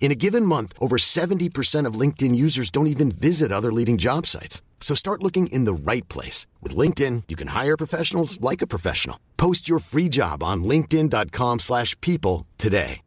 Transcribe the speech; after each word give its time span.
In 0.00 0.12
a 0.12 0.14
given 0.14 0.44
month, 0.44 0.74
over 0.80 0.96
70% 0.98 1.86
of 1.86 1.94
LinkedIn 1.98 2.34
users 2.36 2.70
don't 2.70 2.88
even 2.88 3.10
visit 3.10 3.50
other 3.50 3.72
leading 3.72 3.96
job 3.98 4.26
sites. 4.26 4.60
So 4.80 4.94
start 4.94 5.22
looking 5.22 5.46
in 5.46 5.64
the 5.64 5.72
right 5.72 6.06
place. 6.08 6.46
With 6.62 6.76
LinkedIn, 6.76 7.24
you 7.28 7.36
can 7.36 7.48
hire 7.48 7.76
professionals 7.78 8.38
like 8.40 8.60
a 8.60 8.66
professional. 8.66 9.18
Post 9.38 9.66
your 9.66 9.78
free 9.78 10.10
job 10.10 10.42
on 10.42 10.62
linkedin.com 10.64 11.58
slash 11.60 11.98
people 12.02 12.46
today. 12.58 13.00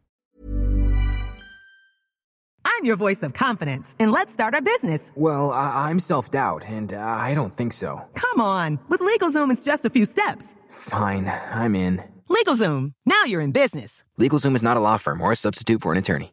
I'm 2.64 2.84
your 2.84 2.96
voice 2.96 3.22
of 3.24 3.32
confidence, 3.32 3.94
and 3.98 4.12
let's 4.12 4.32
start 4.32 4.54
our 4.54 4.60
business. 4.60 5.10
Well, 5.16 5.50
I- 5.52 5.88
I'm 5.90 5.98
self-doubt, 5.98 6.64
and 6.68 6.92
uh, 6.92 6.98
I 7.00 7.34
don't 7.34 7.52
think 7.52 7.72
so. 7.72 8.00
Come 8.14 8.40
on. 8.40 8.78
With 8.88 9.00
LegalZoom, 9.00 9.50
it's 9.50 9.62
just 9.64 9.84
a 9.84 9.90
few 9.90 10.04
steps. 10.04 10.54
Fine, 10.70 11.32
I'm 11.52 11.74
in. 11.74 12.02
LegalZoom. 12.30 12.92
Now 13.06 13.22
you're 13.24 13.40
in 13.40 13.52
business. 13.52 14.04
LegalZoom 14.20 14.54
is 14.54 14.62
not 14.62 14.76
a 14.76 14.80
law 14.80 14.96
firm 14.96 15.20
or 15.20 15.32
a 15.32 15.36
substitute 15.36 15.80
for 15.82 15.90
an 15.92 15.98
attorney. 15.98 16.32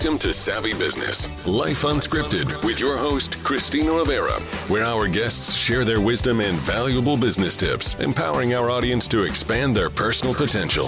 Welcome 0.00 0.18
to 0.20 0.32
Savvy 0.32 0.74
Business, 0.74 1.26
Life 1.44 1.82
Unscripted, 1.82 2.64
with 2.64 2.78
your 2.78 2.96
host, 2.96 3.42
Christina 3.42 3.90
Rivera, 3.90 4.38
where 4.68 4.84
our 4.84 5.08
guests 5.08 5.56
share 5.56 5.84
their 5.84 6.00
wisdom 6.00 6.38
and 6.38 6.56
valuable 6.58 7.16
business 7.16 7.56
tips, 7.56 7.94
empowering 7.94 8.54
our 8.54 8.70
audience 8.70 9.08
to 9.08 9.24
expand 9.24 9.74
their 9.74 9.90
personal 9.90 10.34
potential. 10.34 10.84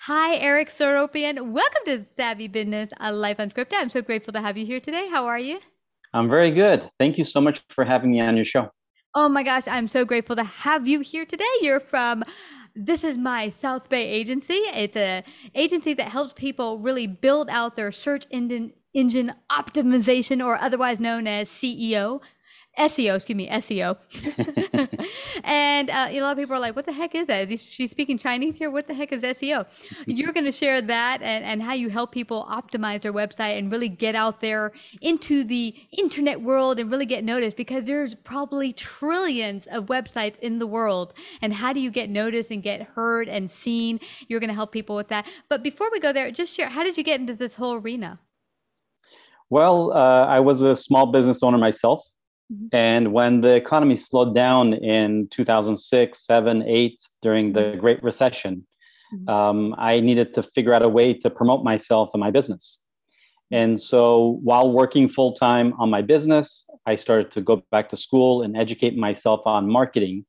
Hi, 0.00 0.36
Eric 0.36 0.68
Seropyan. 0.68 1.52
Welcome 1.52 1.82
to 1.86 2.04
Savvy 2.04 2.48
Business, 2.48 2.92
a 3.00 3.10
Life 3.10 3.38
Unscripted. 3.38 3.76
I'm 3.76 3.88
so 3.88 4.02
grateful 4.02 4.34
to 4.34 4.42
have 4.42 4.58
you 4.58 4.66
here 4.66 4.80
today. 4.80 5.08
How 5.08 5.24
are 5.24 5.38
you? 5.38 5.58
I'm 6.12 6.28
very 6.28 6.50
good. 6.50 6.90
Thank 6.98 7.16
you 7.16 7.24
so 7.24 7.40
much 7.40 7.62
for 7.70 7.86
having 7.86 8.12
me 8.12 8.20
on 8.20 8.36
your 8.36 8.44
show. 8.44 8.68
Oh 9.14 9.28
my 9.30 9.42
gosh, 9.42 9.66
I'm 9.68 9.88
so 9.88 10.04
grateful 10.04 10.36
to 10.36 10.44
have 10.44 10.86
you 10.86 11.00
here 11.00 11.24
today. 11.24 11.44
You're 11.62 11.80
from 11.80 12.24
this 12.74 13.04
is 13.04 13.16
my 13.16 13.48
South 13.48 13.88
Bay 13.88 14.06
agency. 14.06 14.54
It's 14.54 14.96
a 14.96 15.22
agency 15.54 15.94
that 15.94 16.08
helps 16.08 16.32
people 16.34 16.78
really 16.78 17.06
build 17.06 17.48
out 17.48 17.76
their 17.76 17.92
search 17.92 18.26
engine 18.30 18.72
engine 18.92 19.32
optimization 19.50 20.44
or 20.44 20.56
otherwise 20.56 21.00
known 21.00 21.26
as 21.26 21.48
CEO. 21.48 22.20
SEO, 22.78 23.16
excuse 23.16 23.36
me, 23.36 23.48
SEO. 23.48 23.96
and 25.44 25.90
uh, 25.90 26.08
a 26.10 26.20
lot 26.20 26.32
of 26.32 26.38
people 26.38 26.56
are 26.56 26.60
like, 26.60 26.74
what 26.74 26.86
the 26.86 26.92
heck 26.92 27.14
is 27.14 27.28
that? 27.28 27.50
Is 27.50 27.62
she 27.62 27.86
speaking 27.86 28.18
Chinese 28.18 28.56
here? 28.56 28.70
What 28.70 28.88
the 28.88 28.94
heck 28.94 29.12
is 29.12 29.22
SEO? 29.22 29.66
You're 30.06 30.32
going 30.32 30.44
to 30.44 30.52
share 30.52 30.82
that 30.82 31.22
and, 31.22 31.44
and 31.44 31.62
how 31.62 31.74
you 31.74 31.88
help 31.88 32.10
people 32.10 32.46
optimize 32.50 33.02
their 33.02 33.12
website 33.12 33.58
and 33.58 33.70
really 33.70 33.88
get 33.88 34.14
out 34.14 34.40
there 34.40 34.72
into 35.00 35.44
the 35.44 35.74
internet 35.92 36.40
world 36.40 36.80
and 36.80 36.90
really 36.90 37.06
get 37.06 37.22
noticed 37.22 37.56
because 37.56 37.86
there's 37.86 38.14
probably 38.14 38.72
trillions 38.72 39.66
of 39.68 39.86
websites 39.86 40.38
in 40.40 40.58
the 40.58 40.66
world. 40.66 41.14
And 41.42 41.54
how 41.54 41.72
do 41.72 41.80
you 41.80 41.90
get 41.90 42.10
noticed 42.10 42.50
and 42.50 42.62
get 42.62 42.82
heard 42.82 43.28
and 43.28 43.50
seen? 43.50 44.00
You're 44.26 44.40
going 44.40 44.48
to 44.48 44.54
help 44.54 44.72
people 44.72 44.96
with 44.96 45.08
that. 45.08 45.26
But 45.48 45.62
before 45.62 45.90
we 45.92 46.00
go 46.00 46.12
there, 46.12 46.30
just 46.30 46.54
share, 46.54 46.68
how 46.68 46.82
did 46.82 46.98
you 46.98 47.04
get 47.04 47.20
into 47.20 47.34
this 47.34 47.54
whole 47.54 47.74
arena? 47.74 48.18
Well, 49.50 49.92
uh, 49.92 50.26
I 50.26 50.40
was 50.40 50.62
a 50.62 50.74
small 50.74 51.06
business 51.06 51.42
owner 51.42 51.58
myself. 51.58 52.04
Mm-hmm. 52.52 52.66
And 52.72 53.12
when 53.12 53.40
the 53.40 53.54
economy 53.54 53.96
slowed 53.96 54.34
down 54.34 54.74
in 54.74 55.28
2006, 55.30 56.26
7, 56.26 56.62
8, 56.62 57.02
during 57.22 57.52
the 57.52 57.76
Great 57.80 58.02
Recession, 58.02 58.66
mm-hmm. 59.14 59.28
um, 59.28 59.74
I 59.78 60.00
needed 60.00 60.34
to 60.34 60.42
figure 60.42 60.74
out 60.74 60.82
a 60.82 60.88
way 60.88 61.14
to 61.14 61.30
promote 61.30 61.64
myself 61.64 62.10
and 62.12 62.20
my 62.20 62.30
business. 62.30 62.80
And 63.50 63.80
so 63.80 64.40
while 64.42 64.70
working 64.72 65.08
full 65.08 65.32
time 65.34 65.74
on 65.78 65.90
my 65.90 66.02
business, 66.02 66.66
I 66.86 66.96
started 66.96 67.30
to 67.32 67.40
go 67.40 67.62
back 67.70 67.88
to 67.90 67.96
school 67.96 68.42
and 68.42 68.56
educate 68.56 68.96
myself 68.96 69.40
on 69.46 69.70
marketing. 69.70 70.24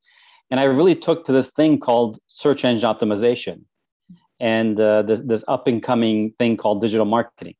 And 0.50 0.60
I 0.60 0.64
really 0.64 0.94
took 0.94 1.24
to 1.24 1.32
this 1.32 1.50
thing 1.50 1.80
called 1.80 2.18
search 2.26 2.64
engine 2.64 2.88
optimization 2.88 3.62
and 4.38 4.78
uh, 4.80 5.02
this, 5.02 5.20
this 5.24 5.44
up 5.48 5.66
and 5.66 5.82
coming 5.82 6.32
thing 6.38 6.56
called 6.56 6.80
digital 6.80 7.06
marketing. 7.06 7.54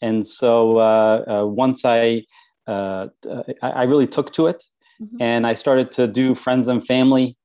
And 0.00 0.26
so 0.26 0.78
uh, 0.78 1.24
uh, 1.28 1.46
once 1.46 1.84
I 1.84 2.24
uh, 2.66 3.08
I, 3.62 3.70
I, 3.70 3.82
really 3.84 4.06
took 4.06 4.32
to 4.34 4.46
it, 4.46 4.62
mm-hmm. 5.00 5.20
and 5.20 5.46
I 5.46 5.54
started 5.54 5.92
to 5.92 6.06
do 6.06 6.34
friends 6.34 6.68
and 6.68 6.86
family 6.86 7.36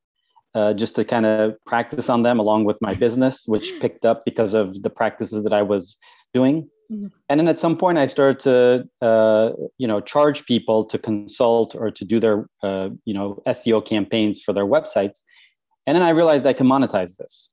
uh, 0.55 0.73
just 0.73 0.95
to 0.95 1.05
kind 1.05 1.25
of 1.25 1.55
practice 1.65 2.09
on 2.09 2.23
them 2.23 2.39
along 2.39 2.65
with 2.65 2.77
my 2.81 2.93
business, 2.93 3.43
which 3.45 3.73
picked 3.81 4.05
up 4.05 4.25
because 4.25 4.53
of 4.53 4.81
the 4.81 4.89
practices 4.89 5.43
that 5.43 5.53
I 5.53 5.61
was 5.61 5.97
doing. 6.33 6.69
Mm-hmm. 6.91 7.07
And 7.29 7.39
then 7.39 7.47
at 7.47 7.59
some 7.59 7.77
point, 7.77 7.97
I 7.97 8.07
started 8.07 8.39
to, 8.39 9.05
uh, 9.05 9.51
you 9.77 9.87
know, 9.87 9.99
charge 10.01 10.45
people 10.45 10.85
to 10.85 10.97
consult 10.97 11.75
or 11.75 11.91
to 11.91 12.05
do 12.05 12.19
their, 12.19 12.47
uh, 12.63 12.89
you 13.05 13.13
know, 13.13 13.41
SEO 13.47 13.85
campaigns 13.85 14.41
for 14.41 14.53
their 14.53 14.65
websites. 14.65 15.19
And 15.85 15.95
then 15.95 16.01
I 16.01 16.09
realized 16.09 16.45
I 16.45 16.53
can 16.53 16.67
monetize 16.67 17.17
this. 17.17 17.49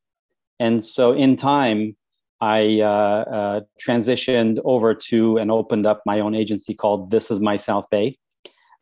And 0.60 0.84
so 0.84 1.12
in 1.12 1.36
time, 1.36 1.96
I 2.40 2.80
uh, 2.80 2.84
uh, 2.86 3.60
transitioned 3.84 4.60
over 4.64 4.94
to 4.94 5.38
and 5.38 5.50
opened 5.50 5.86
up 5.86 6.02
my 6.04 6.20
own 6.20 6.34
agency 6.34 6.74
called 6.74 7.10
This 7.10 7.30
Is 7.30 7.40
My 7.40 7.56
South 7.56 7.88
Bay. 7.90 8.18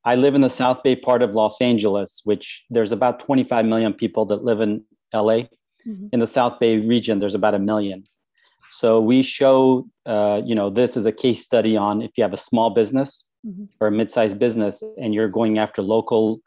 I 0.04 0.16
live 0.16 0.34
in 0.34 0.40
the 0.40 0.50
South 0.50 0.82
Bay 0.82 0.96
part 0.96 1.22
of 1.22 1.30
Los 1.30 1.60
Angeles, 1.60 2.22
which 2.24 2.64
there's 2.70 2.92
about 2.92 3.20
25 3.20 3.64
million 3.64 3.92
people 3.92 4.24
that 4.26 4.42
live 4.42 4.60
in 4.60 4.84
LA. 5.14 5.46
Mm-hmm. 5.86 6.08
In 6.12 6.20
the 6.20 6.26
South 6.26 6.58
Bay 6.58 6.78
region, 6.78 7.18
there's 7.18 7.34
about 7.34 7.54
a 7.54 7.58
million. 7.58 8.04
So 8.70 9.00
we 9.00 9.22
show, 9.22 9.86
uh, 10.06 10.40
you 10.44 10.54
know, 10.54 10.70
this 10.70 10.96
is 10.96 11.06
a 11.06 11.12
case 11.12 11.44
study 11.44 11.76
on 11.76 12.02
if 12.02 12.12
you 12.16 12.22
have 12.22 12.32
a 12.32 12.38
small 12.38 12.70
business 12.70 13.24
mm-hmm. 13.46 13.64
or 13.80 13.88
a 13.88 13.92
mid-sized 13.92 14.38
business 14.38 14.82
and 14.98 15.14
you're 15.14 15.28
going 15.28 15.58
after 15.58 15.82
local 15.82 16.40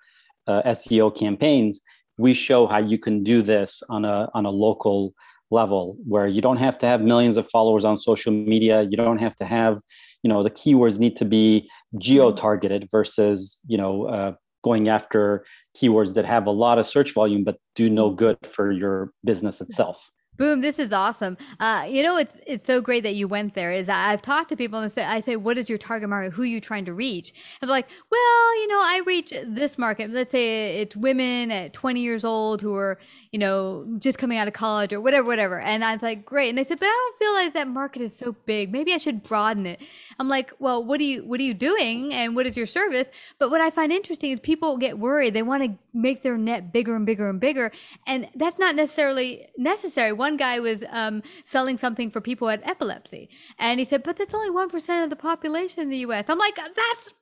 uh, 0.47 0.63
SEO 0.63 1.15
campaigns, 1.15 1.79
we 2.17 2.33
show 2.33 2.65
how 2.65 2.79
you 2.79 2.97
can 2.97 3.23
do 3.23 3.41
this 3.41 3.83
on 3.89 4.05
a 4.05 4.29
on 4.33 4.45
a 4.45 4.49
local 4.49 5.13
level 5.51 5.97
where 6.05 6.27
you 6.27 6.41
don't 6.41 6.57
have 6.57 6.77
to 6.77 6.85
have 6.85 7.01
millions 7.01 7.37
of 7.37 7.47
followers 7.49 7.85
on 7.85 7.97
social 7.97 8.31
media 8.31 8.83
you 8.83 8.97
don't 8.97 9.19
have 9.19 9.35
to 9.35 9.45
have 9.45 9.79
you 10.23 10.29
know 10.29 10.41
the 10.41 10.49
keywords 10.49 10.97
need 10.97 11.15
to 11.15 11.25
be 11.25 11.69
geo 11.99 12.31
targeted 12.31 12.87
versus 12.91 13.57
you 13.67 13.77
know 13.77 14.05
uh, 14.05 14.33
going 14.63 14.89
after 14.89 15.45
keywords 15.77 16.15
that 16.15 16.25
have 16.25 16.47
a 16.47 16.51
lot 16.51 16.79
of 16.79 16.87
search 16.87 17.13
volume 17.13 17.43
but 17.43 17.57
do 17.75 17.89
no 17.89 18.09
good 18.09 18.37
for 18.51 18.71
your 18.71 19.11
business 19.23 19.61
itself 19.61 20.11
Boom! 20.37 20.59
This 20.59 20.79
is 20.79 20.91
awesome. 20.91 21.37
Uh, 21.61 21.87
you 21.89 22.03
know, 22.03 22.17
it's 22.17 22.37
it's 22.45 22.65
so 22.65 22.81
great 22.81 23.03
that 23.03 23.15
you 23.15 23.25
went 23.25 23.53
there. 23.53 23.71
Is 23.71 23.87
I've 23.87 24.21
talked 24.21 24.49
to 24.49 24.57
people 24.57 24.79
and 24.79 24.91
say, 24.91 25.03
I 25.03 25.21
say, 25.21 25.37
what 25.37 25.57
is 25.57 25.69
your 25.69 25.77
target 25.77 26.09
market? 26.09 26.33
Who 26.33 26.41
are 26.41 26.45
you 26.45 26.59
trying 26.59 26.83
to 26.85 26.93
reach? 26.93 27.33
And 27.61 27.69
they're 27.69 27.75
like, 27.75 27.87
well, 28.11 28.59
you 28.59 28.67
know, 28.67 28.79
I 28.79 29.01
reach 29.05 29.33
this 29.45 29.77
market. 29.77 30.09
Let's 30.09 30.31
say 30.31 30.81
it's 30.81 30.95
women 30.95 31.51
at 31.51 31.71
20 31.71 32.01
years 32.01 32.25
old 32.25 32.61
who 32.61 32.75
are, 32.75 32.99
you 33.35 33.39
know, 33.39 33.85
just 33.99 34.17
coming 34.17 34.37
out 34.37 34.47
of 34.47 34.53
college 34.53 34.93
or 34.93 35.01
whatever, 35.01 35.27
whatever. 35.27 35.59
And 35.59 35.83
I 35.83 35.91
was 35.91 36.01
like, 36.01 36.25
great. 36.25 36.47
And 36.47 36.57
they 36.57 36.63
said, 36.63 36.79
but 36.79 36.85
I 36.85 36.87
don't 36.87 37.19
feel 37.19 37.33
like 37.33 37.53
that 37.55 37.67
market 37.67 38.01
is 38.01 38.15
so 38.15 38.31
big. 38.45 38.71
Maybe 38.71 38.93
I 38.93 38.97
should 38.97 39.23
broaden 39.23 39.65
it. 39.65 39.81
I'm 40.17 40.29
like, 40.29 40.53
well, 40.59 40.81
what 40.81 41.01
are 41.01 41.03
you 41.03 41.25
what 41.25 41.41
are 41.41 41.43
you 41.43 41.53
doing 41.53 42.13
and 42.13 42.33
what 42.33 42.45
is 42.45 42.55
your 42.55 42.65
service? 42.65 43.11
But 43.37 43.51
what 43.51 43.59
I 43.59 43.71
find 43.71 43.91
interesting 43.91 44.31
is 44.31 44.39
people 44.39 44.77
get 44.77 44.99
worried. 44.99 45.33
They 45.33 45.43
want 45.43 45.63
to 45.63 45.77
make 45.93 46.23
their 46.23 46.37
net 46.37 46.71
bigger 46.71 46.95
and 46.95 47.05
bigger 47.05 47.27
and 47.29 47.41
bigger, 47.41 47.73
and 48.07 48.29
that's 48.35 48.57
not 48.57 48.73
necessarily 48.73 49.49
necessary. 49.57 50.13
One 50.13 50.37
guy 50.37 50.61
was 50.61 50.85
um, 50.89 51.21
selling 51.43 51.77
something 51.77 52.11
for 52.11 52.21
people 52.21 52.47
with 52.47 52.61
epilepsy, 52.63 53.27
and 53.59 53.81
he 53.81 53.85
said, 53.85 54.01
"But 54.01 54.15
that's 54.15 54.33
only 54.33 54.49
one 54.49 54.69
percent 54.69 55.03
of 55.03 55.09
the 55.09 55.17
population 55.17 55.81
in 55.81 55.89
the 55.89 55.97
U.S." 56.07 56.29
I'm 56.29 56.37
like, 56.37 56.55
that's 56.55 57.13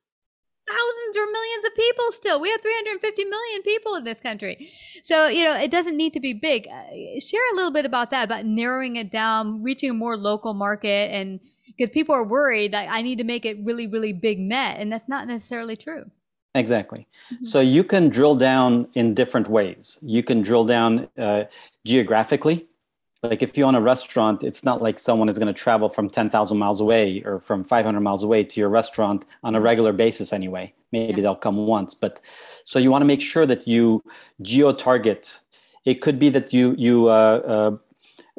thousands 0.67 1.17
or 1.17 1.25
millions 1.31 1.65
of 1.65 1.75
people 1.75 2.11
still. 2.11 2.41
We 2.41 2.49
have 2.49 2.61
350 2.61 3.25
million 3.25 3.61
people 3.63 3.95
in 3.95 4.03
this 4.03 4.21
country. 4.21 4.69
So, 5.03 5.27
you 5.27 5.43
know, 5.43 5.55
it 5.55 5.71
doesn't 5.71 5.97
need 5.97 6.13
to 6.13 6.19
be 6.19 6.33
big. 6.33 6.67
Uh, 6.67 7.19
share 7.19 7.41
a 7.51 7.55
little 7.55 7.71
bit 7.71 7.85
about 7.85 8.11
that, 8.11 8.23
about 8.25 8.45
narrowing 8.45 8.95
it 8.95 9.11
down, 9.11 9.61
reaching 9.61 9.91
a 9.91 9.93
more 9.93 10.17
local 10.17 10.53
market 10.53 11.11
and 11.11 11.39
because 11.77 11.91
people 11.91 12.13
are 12.13 12.23
worried 12.25 12.75
I 12.75 13.01
need 13.01 13.17
to 13.17 13.23
make 13.23 13.45
it 13.45 13.57
really, 13.63 13.87
really 13.87 14.13
big 14.13 14.39
net. 14.39 14.79
And 14.79 14.91
that's 14.91 15.09
not 15.09 15.27
necessarily 15.27 15.75
true. 15.75 16.05
Exactly. 16.55 17.07
Mm-hmm. 17.33 17.45
So 17.45 17.59
you 17.59 17.83
can 17.83 18.09
drill 18.09 18.35
down 18.35 18.87
in 18.93 19.15
different 19.15 19.49
ways. 19.49 19.97
You 20.01 20.21
can 20.23 20.41
drill 20.41 20.65
down 20.65 21.07
uh, 21.17 21.45
geographically. 21.85 22.67
Like 23.23 23.41
if 23.41 23.57
you 23.57 23.63
own 23.63 23.75
a 23.75 23.81
restaurant, 23.81 24.43
it's 24.43 24.63
not 24.63 24.81
like 24.81 24.99
someone 24.99 25.29
is 25.29 25.37
going 25.37 25.53
to 25.53 25.59
travel 25.59 25.89
from 25.89 26.09
10,000 26.09 26.57
miles 26.57 26.81
away 26.81 27.23
or 27.25 27.39
from 27.39 27.63
500 27.63 28.01
miles 28.01 28.21
away 28.21 28.43
to 28.43 28.59
your 28.59 28.69
restaurant 28.69 29.25
on 29.43 29.55
a 29.55 29.61
regular 29.61 29.93
basis 29.93 30.33
anyway. 30.33 30.73
Maybe 30.91 31.13
yeah. 31.13 31.21
they'll 31.23 31.35
come 31.35 31.65
once, 31.65 31.93
but 31.93 32.19
so 32.65 32.79
you 32.79 32.91
want 32.91 33.01
to 33.01 33.05
make 33.05 33.21
sure 33.21 33.45
that 33.45 33.67
you 33.67 34.03
geo 34.41 34.73
target. 34.73 35.39
It 35.85 36.01
could 36.01 36.19
be 36.19 36.29
that 36.29 36.53
you 36.53 36.75
you 36.77 37.07
uh, 37.07 37.75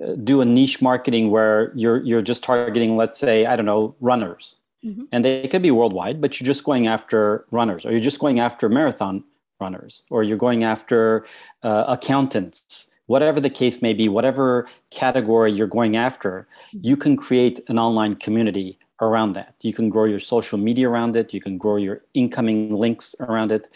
uh, 0.02 0.14
do 0.22 0.40
a 0.40 0.44
niche 0.44 0.80
marketing 0.80 1.30
where 1.30 1.72
you're 1.74 2.00
you're 2.02 2.22
just 2.22 2.44
targeting, 2.44 2.96
let's 2.96 3.18
say, 3.18 3.46
I 3.46 3.56
don't 3.56 3.66
know, 3.66 3.96
runners 4.00 4.56
Mm-hmm. 4.84 5.02
And 5.12 5.24
they 5.24 5.48
could 5.48 5.62
be 5.62 5.70
worldwide, 5.70 6.20
but 6.20 6.38
you're 6.38 6.46
just 6.46 6.64
going 6.64 6.86
after 6.86 7.46
runners, 7.50 7.86
or 7.86 7.90
you're 7.90 8.00
just 8.00 8.18
going 8.18 8.38
after 8.38 8.68
marathon 8.68 9.24
runners, 9.60 10.02
or 10.10 10.22
you're 10.22 10.36
going 10.36 10.62
after 10.62 11.26
uh, 11.62 11.84
accountants, 11.88 12.86
whatever 13.06 13.40
the 13.40 13.50
case 13.50 13.82
may 13.82 13.92
be, 13.92 14.08
whatever 14.08 14.68
category 14.90 15.52
you're 15.52 15.66
going 15.66 15.96
after, 15.96 16.48
mm-hmm. 16.68 16.86
you 16.86 16.96
can 16.96 17.16
create 17.16 17.60
an 17.68 17.78
online 17.78 18.16
community 18.16 18.78
around 19.00 19.34
that. 19.34 19.54
You 19.60 19.74
can 19.74 19.88
grow 19.88 20.04
your 20.04 20.20
social 20.20 20.58
media 20.58 20.88
around 20.88 21.16
it, 21.16 21.34
you 21.34 21.40
can 21.40 21.58
grow 21.58 21.76
your 21.76 22.02
incoming 22.14 22.74
links 22.74 23.14
around 23.20 23.52
it. 23.52 23.68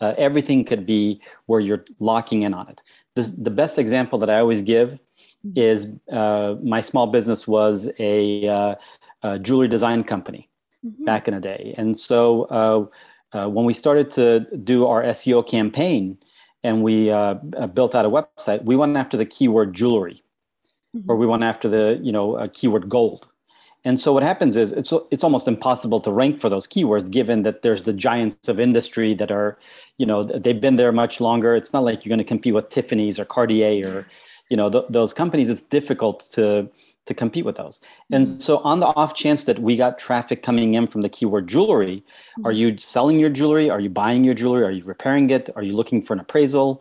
Uh, 0.00 0.14
everything 0.18 0.64
could 0.64 0.84
be 0.86 1.20
where 1.46 1.60
you're 1.60 1.84
locking 2.00 2.42
in 2.42 2.54
on 2.54 2.68
it. 2.68 2.82
This, 3.14 3.28
the 3.28 3.50
best 3.50 3.78
example 3.78 4.18
that 4.20 4.30
I 4.30 4.38
always 4.38 4.62
give 4.62 4.98
mm-hmm. 5.46 5.50
is 5.54 5.88
uh, 6.10 6.56
my 6.62 6.80
small 6.80 7.06
business 7.06 7.46
was 7.46 7.88
a, 7.98 8.48
uh, 8.48 8.74
a 9.22 9.38
jewelry 9.38 9.68
design 9.68 10.02
company 10.02 10.48
mm-hmm. 10.84 11.04
back 11.04 11.28
in 11.28 11.34
the 11.34 11.40
day. 11.40 11.74
And 11.76 11.98
so 11.98 12.44
uh, 12.44 13.38
uh, 13.38 13.48
when 13.48 13.64
we 13.64 13.74
started 13.74 14.10
to 14.12 14.40
do 14.58 14.86
our 14.86 15.02
SEO 15.04 15.46
campaign 15.46 16.18
and 16.64 16.82
we 16.82 17.10
uh, 17.10 17.34
uh, 17.56 17.66
built 17.66 17.94
out 17.94 18.04
a 18.04 18.10
website, 18.10 18.64
we 18.64 18.76
went 18.76 18.96
after 18.96 19.16
the 19.16 19.26
keyword 19.26 19.74
jewelry, 19.74 20.22
mm-hmm. 20.96 21.10
or 21.10 21.16
we 21.16 21.26
went 21.26 21.42
after 21.42 21.68
the 21.68 22.00
you 22.02 22.12
know 22.12 22.48
keyword 22.52 22.88
gold. 22.88 23.26
And 23.84 23.98
so 23.98 24.12
what 24.12 24.22
happens 24.22 24.56
is 24.56 24.72
it's 24.72 24.92
it's 25.10 25.24
almost 25.24 25.48
impossible 25.48 26.00
to 26.02 26.12
rank 26.12 26.40
for 26.40 26.48
those 26.48 26.68
keywords 26.68 27.10
given 27.10 27.42
that 27.42 27.62
there's 27.62 27.82
the 27.82 27.92
giants 27.92 28.48
of 28.48 28.60
industry 28.60 29.12
that 29.14 29.32
are, 29.32 29.58
you 29.98 30.06
know, 30.06 30.22
they've 30.22 30.60
been 30.60 30.76
there 30.76 30.92
much 30.92 31.20
longer. 31.20 31.56
It's 31.56 31.72
not 31.72 31.82
like 31.82 32.04
you're 32.04 32.10
going 32.10 32.18
to 32.18 32.24
compete 32.24 32.54
with 32.54 32.70
Tiffany's 32.70 33.18
or 33.18 33.24
Cartier 33.24 33.82
or, 33.88 34.06
you 34.50 34.56
know, 34.56 34.70
th- 34.70 34.84
those 34.88 35.12
companies. 35.12 35.48
It's 35.48 35.62
difficult 35.62 36.28
to 36.32 36.68
to 37.06 37.14
compete 37.14 37.44
with 37.44 37.56
those. 37.56 37.80
And 38.10 38.26
mm-hmm. 38.26 38.38
so, 38.38 38.58
on 38.58 38.80
the 38.80 38.86
off 38.86 39.14
chance 39.14 39.44
that 39.44 39.58
we 39.58 39.76
got 39.76 39.98
traffic 39.98 40.42
coming 40.42 40.74
in 40.74 40.86
from 40.86 41.00
the 41.00 41.08
keyword 41.08 41.48
jewelry, 41.48 41.96
mm-hmm. 41.98 42.46
are 42.46 42.52
you 42.52 42.78
selling 42.78 43.18
your 43.18 43.30
jewelry? 43.30 43.70
Are 43.70 43.80
you 43.80 43.90
buying 43.90 44.24
your 44.24 44.34
jewelry? 44.34 44.64
Are 44.64 44.70
you 44.70 44.84
repairing 44.84 45.30
it? 45.30 45.50
Are 45.56 45.62
you 45.62 45.74
looking 45.74 46.02
for 46.02 46.14
an 46.14 46.20
appraisal? 46.20 46.80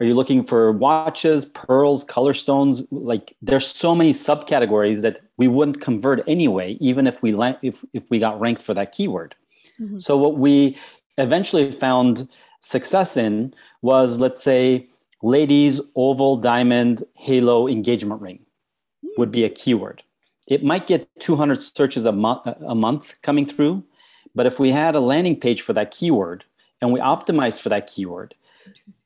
Are 0.00 0.06
you 0.06 0.14
looking 0.14 0.46
for 0.46 0.72
watches, 0.72 1.44
pearls, 1.44 2.04
color 2.04 2.32
stones? 2.32 2.82
Like 2.90 3.36
there's 3.42 3.68
so 3.68 3.94
many 3.94 4.12
subcategories 4.12 5.02
that 5.02 5.20
we 5.36 5.46
wouldn't 5.46 5.82
convert 5.82 6.26
anyway, 6.26 6.78
even 6.80 7.06
if 7.06 7.22
we 7.22 7.34
if 7.62 7.84
if 7.92 8.02
we 8.08 8.18
got 8.18 8.40
ranked 8.40 8.62
for 8.62 8.74
that 8.74 8.92
keyword. 8.92 9.34
Mm-hmm. 9.78 9.98
So 9.98 10.16
what 10.16 10.38
we 10.38 10.78
eventually 11.18 11.72
found 11.72 12.28
success 12.60 13.16
in 13.16 13.54
was, 13.82 14.18
let's 14.18 14.42
say, 14.42 14.88
ladies 15.22 15.80
oval 15.96 16.36
diamond 16.36 17.04
halo 17.14 17.68
engagement 17.68 18.20
ring 18.22 18.40
would 19.16 19.30
be 19.30 19.44
a 19.44 19.50
keyword. 19.50 20.02
It 20.46 20.64
might 20.64 20.86
get 20.86 21.08
200 21.20 21.56
searches 21.56 22.06
a, 22.06 22.12
mo- 22.12 22.42
a 22.66 22.74
month 22.74 23.14
coming 23.22 23.46
through, 23.46 23.84
but 24.34 24.46
if 24.46 24.58
we 24.58 24.70
had 24.70 24.94
a 24.94 25.00
landing 25.00 25.38
page 25.38 25.62
for 25.62 25.72
that 25.74 25.90
keyword 25.90 26.44
and 26.80 26.92
we 26.92 27.00
optimized 27.00 27.60
for 27.60 27.68
that 27.68 27.86
keyword, 27.86 28.34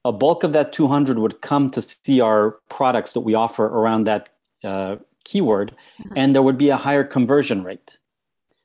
a 0.05 0.13
bulk 0.13 0.43
of 0.43 0.53
that 0.53 0.73
200 0.73 1.19
would 1.19 1.41
come 1.43 1.71
to 1.71 1.83
see 1.83 2.21
our 2.21 2.59
products 2.71 3.13
that 3.13 3.21
we 3.21 3.35
offer 3.35 3.67
around 3.67 4.07
that 4.07 4.31
uh, 4.63 4.97
keyword, 5.25 5.75
uh-huh. 6.01 6.15
and 6.17 6.35
there 6.35 6.43
would 6.43 6.59
be 6.59 6.71
a 6.71 6.77
higher 6.77 7.05
conversion 7.05 7.63
rate. 7.63 7.99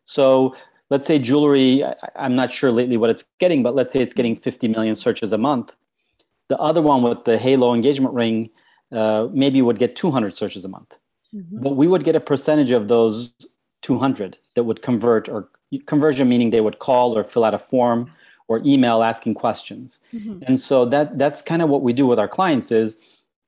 So 0.04 0.56
let's 0.90 1.08
say 1.08 1.20
jewelry, 1.20 1.84
I, 1.84 1.96
I'm 2.16 2.36
not 2.36 2.52
sure 2.52 2.72
lately 2.72 2.98
what 2.98 3.10
it's 3.10 3.24
getting, 3.40 3.64
but 3.64 3.76
let's 3.76 3.94
say 3.94 4.00
it's 4.00 4.14
getting 4.14 4.36
50 4.36 4.68
million 4.68 4.96
searches 4.96 5.32
a 5.32 5.38
month. 5.38 5.72
The 6.48 6.58
other 6.58 6.82
one 6.82 7.04
with 7.04 7.26
the 7.26 7.38
Halo 7.38 7.74
engagement 7.74 8.14
ring 8.14 8.50
uh, 8.92 9.28
maybe 9.32 9.62
would 9.62 9.80
get 9.80 9.96
200 9.96 10.36
searches 10.36 10.66
a 10.66 10.68
month. 10.68 10.94
Mm-hmm. 11.36 11.62
But 11.62 11.76
we 11.76 11.88
would 11.88 12.04
get 12.04 12.16
a 12.16 12.20
percentage 12.20 12.72
of 12.72 12.88
those 12.88 13.34
200 13.82 14.38
that 14.56 14.64
would 14.64 14.82
convert, 14.82 15.30
or 15.30 15.50
conversion 15.86 16.28
meaning 16.28 16.50
they 16.50 16.62
would 16.62 16.80
call 16.80 17.18
or 17.18 17.24
fill 17.24 17.44
out 17.44 17.54
a 17.54 17.60
form 17.60 18.12
or 18.48 18.60
email 18.66 19.04
asking 19.04 19.36
questions. 19.36 20.00
Mm-hmm. 20.14 20.44
And 20.46 20.60
so 20.60 20.86
that 20.86 21.18
that's 21.18 21.42
kind 21.42 21.62
of 21.62 21.70
what 21.70 21.84
we 21.84 21.94
do 21.94 22.08
with 22.08 22.20
our 22.20 22.28
clients 22.28 22.72
is 22.72 22.98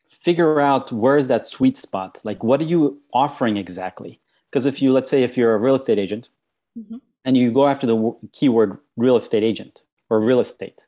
figure 0.10 0.62
out 0.62 0.92
where's 0.92 1.28
that 1.28 1.46
sweet 1.46 1.76
spot. 1.76 2.22
Like 2.24 2.44
what 2.44 2.62
are 2.62 2.66
you 2.66 3.02
offering 3.14 3.58
exactly? 3.58 4.20
Because 4.50 4.66
if 4.66 4.82
you 4.82 4.94
let's 4.94 5.10
say 5.10 5.24
if 5.24 5.36
you're 5.36 5.56
a 5.56 5.58
real 5.58 5.76
estate 5.76 5.98
agent 5.98 6.30
mm-hmm. 6.78 6.98
and 7.26 7.36
you 7.36 7.52
go 7.52 7.68
after 7.68 7.88
the 7.88 8.16
keyword 8.32 8.78
real 8.96 9.18
estate 9.18 9.44
agent 9.44 9.82
or 10.10 10.20
real 10.20 10.40
estate, 10.40 10.86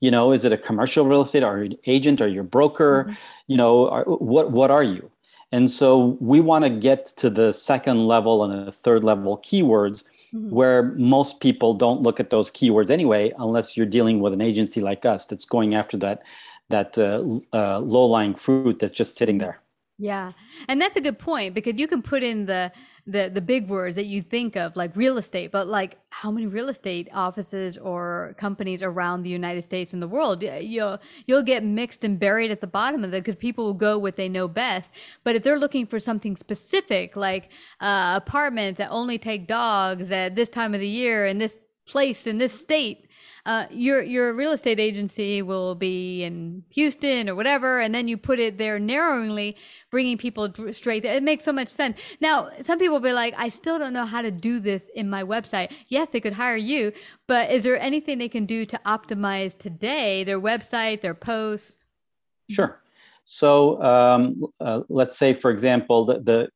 you 0.00 0.10
know, 0.10 0.32
is 0.32 0.44
it 0.44 0.52
a 0.52 0.58
commercial 0.58 1.06
real 1.06 1.22
estate? 1.22 1.40
You 1.40 1.48
an 1.48 1.78
agent? 1.86 2.20
or 2.20 2.28
your 2.28 2.44
broker? 2.44 3.04
Mm-hmm. 3.04 3.14
You 3.48 3.56
know, 3.56 3.88
are, 3.88 4.04
what 4.04 4.52
what 4.52 4.70
are 4.70 4.84
you? 4.84 5.10
And 5.52 5.70
so 5.70 6.16
we 6.20 6.40
want 6.40 6.64
to 6.64 6.70
get 6.70 7.06
to 7.18 7.30
the 7.30 7.52
second 7.52 8.06
level 8.06 8.44
and 8.44 8.66
the 8.66 8.72
third 8.72 9.04
level 9.04 9.38
keywords 9.38 10.02
mm-hmm. 10.34 10.50
where 10.50 10.94
most 10.94 11.40
people 11.40 11.74
don't 11.74 12.02
look 12.02 12.18
at 12.18 12.30
those 12.30 12.50
keywords 12.50 12.90
anyway, 12.90 13.32
unless 13.38 13.76
you're 13.76 13.86
dealing 13.86 14.20
with 14.20 14.32
an 14.32 14.40
agency 14.40 14.80
like 14.80 15.04
us 15.04 15.24
that's 15.24 15.44
going 15.44 15.74
after 15.74 15.96
that 15.98 16.22
that 16.68 16.98
uh, 16.98 17.22
uh, 17.56 17.78
low 17.78 18.04
lying 18.06 18.34
fruit 18.34 18.80
that's 18.80 18.92
just 18.92 19.16
sitting 19.16 19.38
there. 19.38 19.60
Yeah. 19.98 20.32
And 20.68 20.80
that's 20.80 20.96
a 20.96 21.00
good 21.00 21.18
point 21.18 21.54
because 21.54 21.76
you 21.76 21.88
can 21.88 22.02
put 22.02 22.22
in 22.22 22.44
the 22.44 22.70
the 23.06 23.30
the 23.32 23.40
big 23.40 23.68
words 23.68 23.96
that 23.96 24.04
you 24.04 24.20
think 24.20 24.54
of 24.54 24.76
like 24.76 24.94
real 24.94 25.16
estate, 25.16 25.50
but 25.52 25.68
like 25.68 25.96
how 26.10 26.30
many 26.30 26.46
real 26.46 26.68
estate 26.68 27.08
offices 27.14 27.78
or 27.78 28.34
companies 28.36 28.82
around 28.82 29.22
the 29.22 29.30
United 29.30 29.64
States 29.64 29.94
and 29.94 30.02
the 30.02 30.08
world? 30.08 30.42
You'll 30.42 30.98
you'll 31.24 31.42
get 31.42 31.64
mixed 31.64 32.04
and 32.04 32.18
buried 32.18 32.50
at 32.50 32.60
the 32.60 32.66
bottom 32.66 33.04
of 33.04 33.14
it 33.14 33.24
because 33.24 33.36
people 33.36 33.64
will 33.64 33.74
go 33.74 33.96
what 33.96 34.16
they 34.16 34.28
know 34.28 34.48
best. 34.48 34.90
But 35.24 35.34
if 35.34 35.42
they're 35.42 35.58
looking 35.58 35.86
for 35.86 35.98
something 35.98 36.36
specific 36.36 37.16
like 37.16 37.48
uh, 37.80 38.20
apartments 38.22 38.76
that 38.78 38.90
only 38.90 39.16
take 39.18 39.46
dogs 39.46 40.10
at 40.10 40.36
this 40.36 40.50
time 40.50 40.74
of 40.74 40.80
the 40.80 40.88
year 40.88 41.24
in 41.24 41.38
this 41.38 41.56
place 41.86 42.26
in 42.26 42.36
this 42.36 42.52
state 42.52 43.05
uh, 43.44 43.66
your 43.70 44.02
your 44.02 44.32
real 44.34 44.52
estate 44.52 44.80
agency 44.80 45.42
will 45.42 45.74
be 45.74 46.24
in 46.24 46.64
Houston 46.70 47.28
or 47.28 47.34
whatever, 47.34 47.80
and 47.80 47.94
then 47.94 48.08
you 48.08 48.16
put 48.16 48.38
it 48.38 48.58
there 48.58 48.78
narrowingly, 48.78 49.56
bringing 49.90 50.18
people 50.18 50.52
straight. 50.72 51.04
It 51.04 51.22
makes 51.22 51.44
so 51.44 51.52
much 51.52 51.68
sense. 51.68 51.98
Now, 52.20 52.50
some 52.60 52.78
people 52.78 52.94
will 52.94 53.00
be 53.00 53.12
like, 53.12 53.34
I 53.36 53.48
still 53.48 53.78
don't 53.78 53.92
know 53.92 54.04
how 54.04 54.22
to 54.22 54.30
do 54.30 54.60
this 54.60 54.88
in 54.94 55.08
my 55.08 55.22
website. 55.22 55.72
Yes, 55.88 56.08
they 56.10 56.20
could 56.20 56.32
hire 56.32 56.56
you, 56.56 56.92
but 57.26 57.50
is 57.50 57.64
there 57.64 57.78
anything 57.78 58.18
they 58.18 58.28
can 58.28 58.46
do 58.46 58.66
to 58.66 58.80
optimize 58.86 59.56
today 59.56 60.24
their 60.24 60.40
website, 60.40 61.00
their 61.00 61.14
posts? 61.14 61.78
Sure. 62.48 62.80
So 63.24 63.82
um, 63.82 64.44
uh, 64.60 64.80
let's 64.88 65.18
say, 65.18 65.34
for 65.34 65.50
example, 65.50 66.06
the, 66.06 66.20
the 66.20 66.48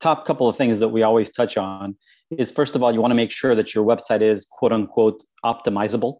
top 0.00 0.26
couple 0.26 0.48
of 0.48 0.56
things 0.56 0.80
that 0.80 0.88
we 0.88 1.02
always 1.02 1.30
touch 1.30 1.56
on 1.56 1.96
is 2.38 2.50
first 2.50 2.76
of 2.76 2.82
all, 2.82 2.92
you 2.92 3.00
want 3.00 3.10
to 3.10 3.16
make 3.16 3.30
sure 3.30 3.54
that 3.54 3.74
your 3.74 3.84
website 3.84 4.22
is 4.22 4.46
quote 4.50 4.72
unquote 4.72 5.22
optimizable, 5.44 6.18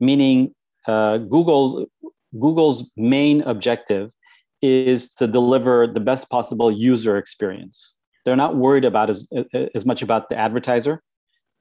meaning 0.00 0.54
uh, 0.86 1.18
Google 1.18 1.86
Google's 2.38 2.90
main 2.96 3.42
objective 3.42 4.10
is 4.62 5.14
to 5.14 5.26
deliver 5.26 5.86
the 5.86 6.00
best 6.00 6.28
possible 6.30 6.72
user 6.72 7.16
experience. 7.16 7.94
They're 8.24 8.36
not 8.36 8.56
worried 8.56 8.84
about 8.84 9.10
as, 9.10 9.26
as 9.74 9.86
much 9.86 10.02
about 10.02 10.28
the 10.28 10.36
advertiser. 10.36 11.02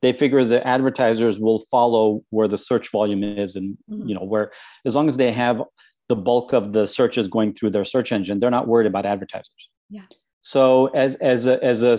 They 0.02 0.14
figure 0.14 0.44
the 0.44 0.66
advertisers 0.66 1.40
will 1.40 1.66
follow 1.70 2.22
where 2.30 2.48
the 2.48 2.58
search 2.58 2.92
volume 2.92 3.24
is, 3.24 3.56
and 3.56 3.78
mm-hmm. 3.90 4.08
you 4.08 4.16
know 4.16 4.24
where 4.24 4.52
as 4.86 4.96
long 4.96 5.08
as 5.08 5.18
they 5.18 5.32
have 5.32 5.62
the 6.10 6.16
bulk 6.16 6.54
of 6.54 6.74
the 6.74 6.88
searches 6.88 7.28
going 7.28 7.54
through 7.54 7.72
their 7.72 7.86
search 7.86 8.12
engine, 8.12 8.40
they're 8.40 8.52
not 8.52 8.68
worried 8.68 8.88
about 8.88 9.06
advertisers. 9.06 9.70
Yeah. 9.90 10.04
So 10.46 10.88
as 10.88 11.16
as 11.16 11.48
a 11.48 11.62
as 11.64 11.82
a 11.82 11.98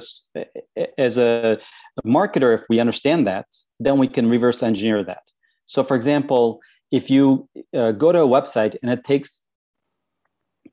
as 0.96 1.18
a 1.18 1.58
marketer, 2.06 2.54
if 2.56 2.64
we 2.68 2.78
understand 2.78 3.26
that, 3.26 3.46
then 3.80 3.98
we 3.98 4.06
can 4.06 4.30
reverse 4.30 4.62
engineer 4.62 5.02
that. 5.02 5.24
So, 5.66 5.82
for 5.82 5.96
example, 5.96 6.60
if 6.92 7.10
you 7.10 7.48
uh, 7.76 7.90
go 7.90 8.12
to 8.12 8.20
a 8.20 8.28
website 8.28 8.76
and 8.82 8.90
it 8.92 9.02
takes 9.04 9.40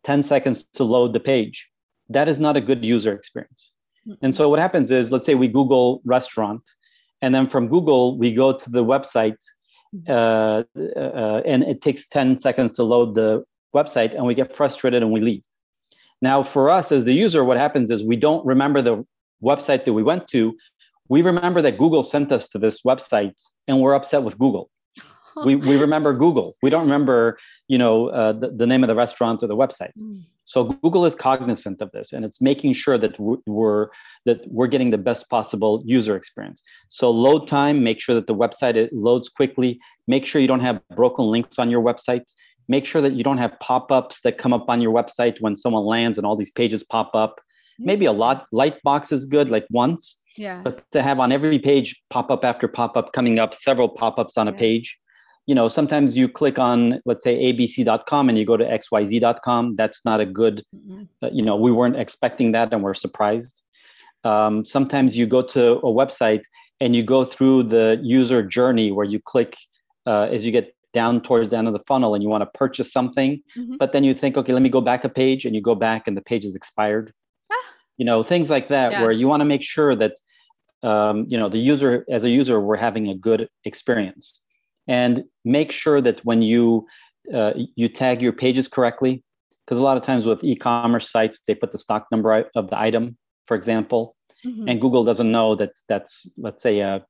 10 0.03 0.21
seconds 0.21 0.65
to 0.75 0.83
load 0.83 1.13
the 1.13 1.19
page, 1.19 1.67
that 2.09 2.27
is 2.27 2.39
not 2.39 2.55
a 2.55 2.61
good 2.61 2.85
user 2.85 3.11
experience. 3.11 3.71
And 4.21 4.35
so 4.35 4.49
what 4.49 4.59
happens 4.59 4.91
is, 4.91 5.11
let's 5.11 5.25
say 5.25 5.33
we 5.33 5.47
Google 5.47 6.01
restaurant, 6.05 6.61
and 7.23 7.33
then 7.33 7.49
from 7.49 7.69
Google 7.69 8.19
we 8.19 8.33
go 8.33 8.55
to 8.55 8.69
the 8.69 8.83
website, 8.83 9.37
uh, 10.07 10.63
uh, 10.77 11.41
and 11.45 11.63
it 11.63 11.81
takes 11.81 12.07
10 12.07 12.37
seconds 12.37 12.73
to 12.73 12.83
load 12.83 13.15
the 13.15 13.43
website, 13.73 14.13
and 14.13 14.25
we 14.25 14.35
get 14.35 14.55
frustrated 14.55 15.01
and 15.01 15.11
we 15.11 15.21
leave. 15.21 15.41
Now, 16.23 16.41
for 16.41 16.69
us 16.69 16.93
as 16.93 17.03
the 17.03 17.11
user, 17.11 17.43
what 17.43 17.57
happens 17.57 17.91
is 17.91 18.01
we 18.01 18.15
don't 18.15 18.45
remember 18.45 18.81
the 18.81 19.05
website 19.43 19.83
that 19.83 19.91
we 19.91 20.03
went 20.03 20.29
to. 20.29 20.55
We 21.09 21.21
remember 21.21 21.61
that 21.61 21.77
Google 21.77 22.01
sent 22.01 22.31
us 22.31 22.47
to 22.51 22.57
this 22.57 22.79
website 22.83 23.37
and 23.67 23.81
we're 23.81 23.93
upset 23.93 24.23
with 24.23 24.39
Google. 24.39 24.69
we, 25.45 25.57
we 25.57 25.75
remember 25.75 26.13
Google. 26.13 26.55
We 26.63 26.69
don't 26.69 26.83
remember, 26.83 27.37
you 27.67 27.77
know, 27.77 28.07
uh, 28.07 28.31
the, 28.31 28.51
the, 28.51 28.65
name 28.65 28.85
of 28.85 28.87
the 28.87 28.95
restaurant 28.95 29.43
or 29.43 29.47
the 29.47 29.57
website. 29.57 29.91
Mm. 29.99 30.23
So 30.45 30.63
Google 30.63 31.05
is 31.05 31.13
cognizant 31.13 31.81
of 31.81 31.91
this, 31.91 32.13
and 32.13 32.23
it's 32.23 32.39
making 32.39 32.73
sure 32.73 32.97
that 32.97 33.17
we're 33.45 33.87
that 34.25 34.39
we're 34.47 34.67
getting 34.67 34.91
the 34.91 34.97
best 34.97 35.29
possible 35.29 35.81
user 35.85 36.15
experience. 36.17 36.61
So 36.89 37.09
load 37.11 37.47
time, 37.47 37.83
make 37.83 38.01
sure 38.01 38.15
that 38.15 38.27
the 38.27 38.35
website 38.35 38.75
it 38.75 38.91
loads 38.93 39.29
quickly. 39.29 39.79
Make 40.07 40.25
sure 40.25 40.41
you 40.41 40.47
don't 40.47 40.59
have 40.59 40.81
broken 40.95 41.25
links 41.25 41.59
on 41.59 41.69
your 41.69 41.81
website 41.81 42.25
make 42.67 42.85
sure 42.85 43.01
that 43.01 43.13
you 43.13 43.23
don't 43.23 43.37
have 43.37 43.57
pop-ups 43.59 44.21
that 44.21 44.37
come 44.37 44.53
up 44.53 44.65
on 44.69 44.81
your 44.81 44.93
website 44.93 45.39
when 45.41 45.55
someone 45.55 45.83
lands 45.83 46.17
and 46.17 46.25
all 46.25 46.35
these 46.35 46.51
pages 46.51 46.83
pop 46.83 47.13
up. 47.13 47.41
Maybe 47.79 48.05
a 48.05 48.11
lot 48.11 48.45
light 48.51 48.81
box 48.83 49.11
is 49.11 49.25
good 49.25 49.49
like 49.49 49.65
once 49.69 50.17
yeah. 50.37 50.61
but 50.63 50.83
to 50.91 51.01
have 51.01 51.19
on 51.19 51.31
every 51.31 51.59
page 51.59 52.01
pop-up 52.09 52.43
after 52.43 52.67
pop-up 52.67 53.13
coming 53.13 53.39
up 53.39 53.53
several 53.53 53.89
pop-ups 53.89 54.37
on 54.37 54.47
a 54.47 54.53
page. 54.53 54.97
You 55.45 55.55
know 55.55 55.67
sometimes 55.67 56.15
you 56.15 56.29
click 56.29 56.57
on 56.57 57.01
let's 57.05 57.23
say 57.23 57.51
abc.com 57.51 58.29
and 58.29 58.37
you 58.37 58.45
go 58.45 58.55
to 58.55 58.63
xyz.com 58.63 59.75
that's 59.75 60.05
not 60.05 60.21
a 60.21 60.25
good 60.25 60.63
mm-hmm. 60.73 61.03
uh, 61.21 61.29
you 61.33 61.41
know 61.41 61.57
we 61.57 61.69
weren't 61.69 61.97
expecting 61.97 62.53
that 62.53 62.71
and 62.71 62.81
we're 62.81 62.93
surprised. 62.93 63.61
Um, 64.23 64.63
sometimes 64.63 65.17
you 65.17 65.27
go 65.27 65.41
to 65.41 65.73
a 65.79 65.91
website 65.91 66.43
and 66.79 66.95
you 66.95 67.03
go 67.03 67.25
through 67.25 67.63
the 67.63 67.99
user 68.01 68.41
journey 68.41 68.91
where 68.91 69.05
you 69.05 69.19
click 69.19 69.57
uh, 70.07 70.29
as 70.31 70.45
you 70.45 70.51
get 70.51 70.73
down 70.93 71.21
towards 71.21 71.49
the 71.49 71.57
end 71.57 71.67
of 71.67 71.73
the 71.73 71.83
funnel 71.87 72.13
and 72.13 72.23
you 72.23 72.29
want 72.29 72.41
to 72.41 72.57
purchase 72.57 72.91
something 72.91 73.41
mm-hmm. 73.57 73.75
but 73.77 73.91
then 73.91 74.03
you 74.03 74.13
think 74.13 74.37
okay 74.37 74.53
let 74.53 74.61
me 74.61 74.69
go 74.69 74.81
back 74.81 75.03
a 75.03 75.09
page 75.09 75.45
and 75.45 75.55
you 75.55 75.61
go 75.61 75.75
back 75.75 76.07
and 76.07 76.15
the 76.15 76.21
page 76.21 76.45
is 76.45 76.55
expired 76.55 77.11
ah. 77.51 77.55
you 77.97 78.05
know 78.05 78.23
things 78.23 78.49
like 78.49 78.69
that 78.69 78.91
yeah. 78.91 79.01
where 79.01 79.11
you 79.11 79.27
want 79.27 79.41
to 79.41 79.45
make 79.45 79.63
sure 79.63 79.95
that 79.95 80.13
um, 80.83 81.25
you 81.27 81.37
know 81.37 81.49
the 81.49 81.57
user 81.57 82.05
as 82.09 82.23
a 82.23 82.29
user 82.29 82.59
we're 82.59 82.77
having 82.77 83.07
a 83.09 83.15
good 83.15 83.49
experience 83.65 84.39
and 84.87 85.23
make 85.45 85.71
sure 85.71 86.01
that 86.01 86.23
when 86.25 86.41
you 86.41 86.85
uh, 87.33 87.53
you 87.75 87.87
tag 87.87 88.21
your 88.21 88.33
pages 88.33 88.67
correctly 88.67 89.23
because 89.65 89.77
a 89.77 89.83
lot 89.83 89.95
of 89.95 90.03
times 90.03 90.25
with 90.25 90.43
e-commerce 90.43 91.09
sites 91.09 91.39
they 91.47 91.55
put 91.55 91.71
the 91.71 91.77
stock 91.77 92.05
number 92.11 92.49
of 92.55 92.69
the 92.69 92.77
item 92.77 93.17
for 93.47 93.55
example 93.55 94.15
mm-hmm. 94.45 94.67
and 94.67 94.81
google 94.81 95.03
doesn't 95.03 95.31
know 95.31 95.55
that 95.55 95.71
that's 95.87 96.27
let's 96.37 96.61
say 96.61 96.79
a, 96.79 97.03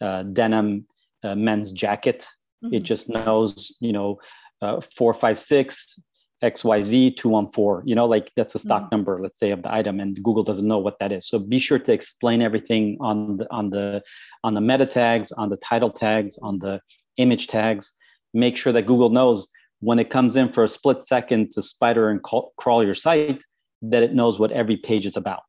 a 0.00 0.24
denim 0.24 0.86
uh, 1.24 1.34
men's 1.34 1.72
jacket 1.72 2.26
Mm-hmm. 2.64 2.74
It 2.74 2.82
just 2.82 3.08
knows, 3.08 3.74
you 3.80 3.92
know, 3.92 4.18
uh, 4.62 4.80
456 4.96 6.00
XYZ 6.42 7.16
214, 7.16 7.88
you 7.88 7.94
know, 7.94 8.06
like 8.06 8.30
that's 8.36 8.54
a 8.54 8.58
stock 8.58 8.82
mm-hmm. 8.84 8.96
number, 8.96 9.18
let's 9.20 9.38
say, 9.38 9.50
of 9.50 9.62
the 9.62 9.72
item, 9.72 10.00
and 10.00 10.22
Google 10.22 10.44
doesn't 10.44 10.66
know 10.66 10.78
what 10.78 10.98
that 11.00 11.12
is. 11.12 11.26
So 11.28 11.38
be 11.38 11.58
sure 11.58 11.78
to 11.78 11.92
explain 11.92 12.42
everything 12.42 12.98
on 13.00 13.38
the 13.38 13.46
on 13.50 13.70
the 13.70 14.02
on 14.44 14.54
the 14.54 14.60
meta 14.60 14.86
tags, 14.86 15.32
on 15.32 15.48
the 15.48 15.56
title 15.56 15.90
tags, 15.90 16.38
on 16.42 16.58
the 16.58 16.80
image 17.16 17.46
tags. 17.46 17.90
Make 18.34 18.56
sure 18.56 18.72
that 18.72 18.86
Google 18.86 19.10
knows 19.10 19.48
when 19.80 19.98
it 19.98 20.10
comes 20.10 20.36
in 20.36 20.52
for 20.52 20.64
a 20.64 20.68
split 20.68 21.04
second 21.04 21.52
to 21.52 21.62
spider 21.62 22.10
and 22.10 22.22
call, 22.22 22.52
crawl 22.58 22.84
your 22.84 22.94
site, 22.94 23.42
that 23.82 24.02
it 24.02 24.14
knows 24.14 24.38
what 24.38 24.52
every 24.52 24.76
page 24.76 25.06
is 25.06 25.16
about. 25.16 25.44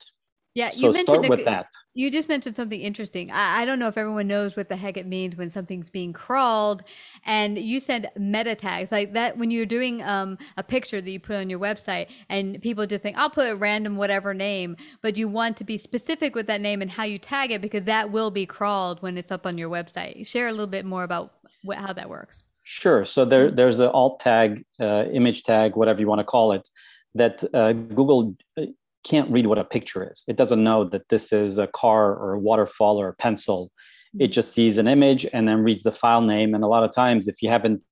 Yeah, 0.57 0.71
you 0.71 0.87
so 0.87 0.91
mentioned 0.91 1.25
start 1.25 1.29
with 1.29 1.45
that. 1.45 1.67
You 1.93 2.09
just 2.09 2.27
mentioned 2.27 2.55
something 2.55 2.81
interesting. 2.81 3.29
I, 3.29 3.61
I, 3.61 3.65
don't 3.65 3.77
know 3.77 3.89
if 3.89 3.95
everyone 3.95 4.27
knows 4.27 4.57
what 4.57 4.69
the 4.69 4.75
heck 4.75 4.97
it 4.97 5.05
means 5.05 5.35
when 5.35 5.51
something's 5.51 5.87
being 5.87 6.13
crawled. 6.13 6.81
And 7.25 7.59
you 7.59 7.79
said 7.79 8.09
meta 8.17 8.55
tags, 8.55 8.91
like 8.91 9.13
that 9.13 9.37
when 9.37 9.51
you're 9.51 9.67
doing 9.67 10.01
um, 10.01 10.35
a 10.57 10.63
picture 10.63 10.99
that 10.99 11.11
you 11.11 11.19
put 11.19 11.35
on 11.35 11.47
your 11.51 11.59
website, 11.59 12.07
and 12.29 12.59
people 12.59 12.87
just 12.87 13.03
think, 13.03 13.17
I'll 13.19 13.29
put 13.29 13.51
a 13.51 13.55
random 13.55 13.97
whatever 13.97 14.33
name, 14.33 14.77
but 15.03 15.15
you 15.15 15.27
want 15.27 15.57
to 15.57 15.63
be 15.63 15.77
specific 15.77 16.33
with 16.33 16.47
that 16.47 16.59
name 16.59 16.81
and 16.81 16.89
how 16.89 17.03
you 17.03 17.19
tag 17.19 17.51
it 17.51 17.61
because 17.61 17.83
that 17.83 18.11
will 18.11 18.31
be 18.31 18.47
crawled 18.47 18.99
when 19.03 19.15
it's 19.15 19.31
up 19.31 19.45
on 19.45 19.59
your 19.59 19.69
website. 19.69 20.25
Share 20.25 20.47
a 20.47 20.51
little 20.51 20.65
bit 20.65 20.85
more 20.85 21.03
about 21.03 21.33
what, 21.61 21.77
how 21.77 21.93
that 21.93 22.09
works. 22.09 22.41
Sure. 22.63 23.05
So 23.05 23.25
there, 23.25 23.51
there's 23.51 23.79
an 23.79 23.89
alt 23.89 24.21
tag, 24.21 24.65
uh, 24.79 25.03
image 25.13 25.43
tag, 25.43 25.75
whatever 25.75 25.99
you 25.99 26.07
want 26.07 26.19
to 26.19 26.25
call 26.25 26.53
it, 26.53 26.67
that 27.13 27.43
uh, 27.53 27.73
Google 27.73 28.35
uh, 28.59 28.63
can't 29.07 29.31
read 29.31 29.47
what 29.47 29.57
a 29.57 29.63
picture 29.63 30.09
is. 30.11 30.23
It 30.27 30.37
doesn't 30.37 30.63
know 30.63 30.83
that 30.89 31.09
this 31.09 31.31
is 31.31 31.57
a 31.57 31.67
car 31.67 32.15
or 32.15 32.33
a 32.33 32.39
waterfall 32.39 32.99
or 32.99 33.09
a 33.09 33.13
pencil. 33.13 33.71
It 34.13 34.25
mm-hmm. 34.25 34.31
just 34.31 34.53
sees 34.53 34.77
an 34.77 34.87
image 34.87 35.25
and 35.33 35.47
then 35.47 35.63
reads 35.63 35.83
the 35.83 35.91
file 35.91 36.21
name. 36.21 36.53
And 36.53 36.63
a 36.63 36.67
lot 36.67 36.83
of 36.83 36.93
times, 36.93 37.27
if 37.27 37.41
you 37.41 37.49
haven't 37.49 37.83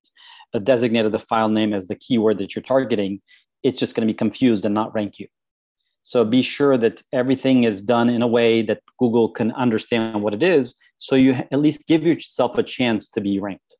uh, 0.53 0.59
designated 0.59 1.11
the 1.11 1.19
file 1.19 1.49
name 1.49 1.73
as 1.73 1.87
the 1.87 1.95
keyword 1.95 2.37
that 2.39 2.55
you're 2.55 2.63
targeting, 2.63 3.21
it's 3.63 3.79
just 3.79 3.95
going 3.95 4.07
to 4.07 4.13
be 4.13 4.17
confused 4.17 4.65
and 4.65 4.75
not 4.75 4.93
rank 4.93 5.19
you. 5.19 5.27
So 6.03 6.23
be 6.23 6.43
sure 6.43 6.77
that 6.77 7.01
everything 7.13 7.63
is 7.63 7.81
done 7.81 8.09
in 8.09 8.21
a 8.21 8.27
way 8.27 8.61
that 8.61 8.81
Google 8.99 9.29
can 9.29 9.51
understand 9.53 10.21
what 10.21 10.35
it 10.35 10.43
is. 10.43 10.75
So 10.99 11.15
you 11.15 11.33
at 11.33 11.59
least 11.59 11.87
give 11.87 12.03
yourself 12.03 12.59
a 12.59 12.63
chance 12.63 13.09
to 13.09 13.21
be 13.21 13.39
ranked. 13.39 13.74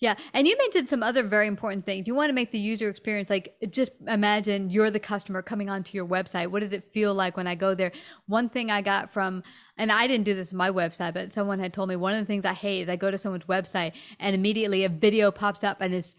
Yeah. 0.00 0.14
And 0.32 0.46
you 0.46 0.56
mentioned 0.58 0.88
some 0.88 1.02
other 1.02 1.22
very 1.22 1.46
important 1.46 1.84
things. 1.86 2.06
You 2.06 2.14
want 2.14 2.30
to 2.30 2.34
make 2.34 2.52
the 2.52 2.58
user 2.58 2.88
experience 2.88 3.30
like 3.30 3.54
just 3.70 3.92
imagine 4.06 4.70
you're 4.70 4.90
the 4.90 5.00
customer 5.00 5.42
coming 5.42 5.70
onto 5.70 5.96
your 5.96 6.06
website. 6.06 6.48
What 6.48 6.60
does 6.60 6.72
it 6.72 6.92
feel 6.92 7.14
like 7.14 7.36
when 7.36 7.46
I 7.46 7.54
go 7.54 7.74
there? 7.74 7.92
One 8.26 8.48
thing 8.48 8.70
I 8.70 8.82
got 8.82 9.12
from, 9.12 9.42
and 9.76 9.90
I 9.90 10.06
didn't 10.06 10.24
do 10.24 10.34
this 10.34 10.52
on 10.52 10.58
my 10.58 10.70
website, 10.70 11.14
but 11.14 11.32
someone 11.32 11.58
had 11.58 11.72
told 11.72 11.88
me 11.88 11.96
one 11.96 12.14
of 12.14 12.20
the 12.20 12.26
things 12.26 12.44
I 12.44 12.54
hate 12.54 12.82
is 12.82 12.88
I 12.88 12.96
go 12.96 13.10
to 13.10 13.18
someone's 13.18 13.44
website 13.44 13.92
and 14.18 14.34
immediately 14.34 14.84
a 14.84 14.88
video 14.88 15.30
pops 15.30 15.64
up 15.64 15.78
and 15.80 15.94
it 15.94 16.14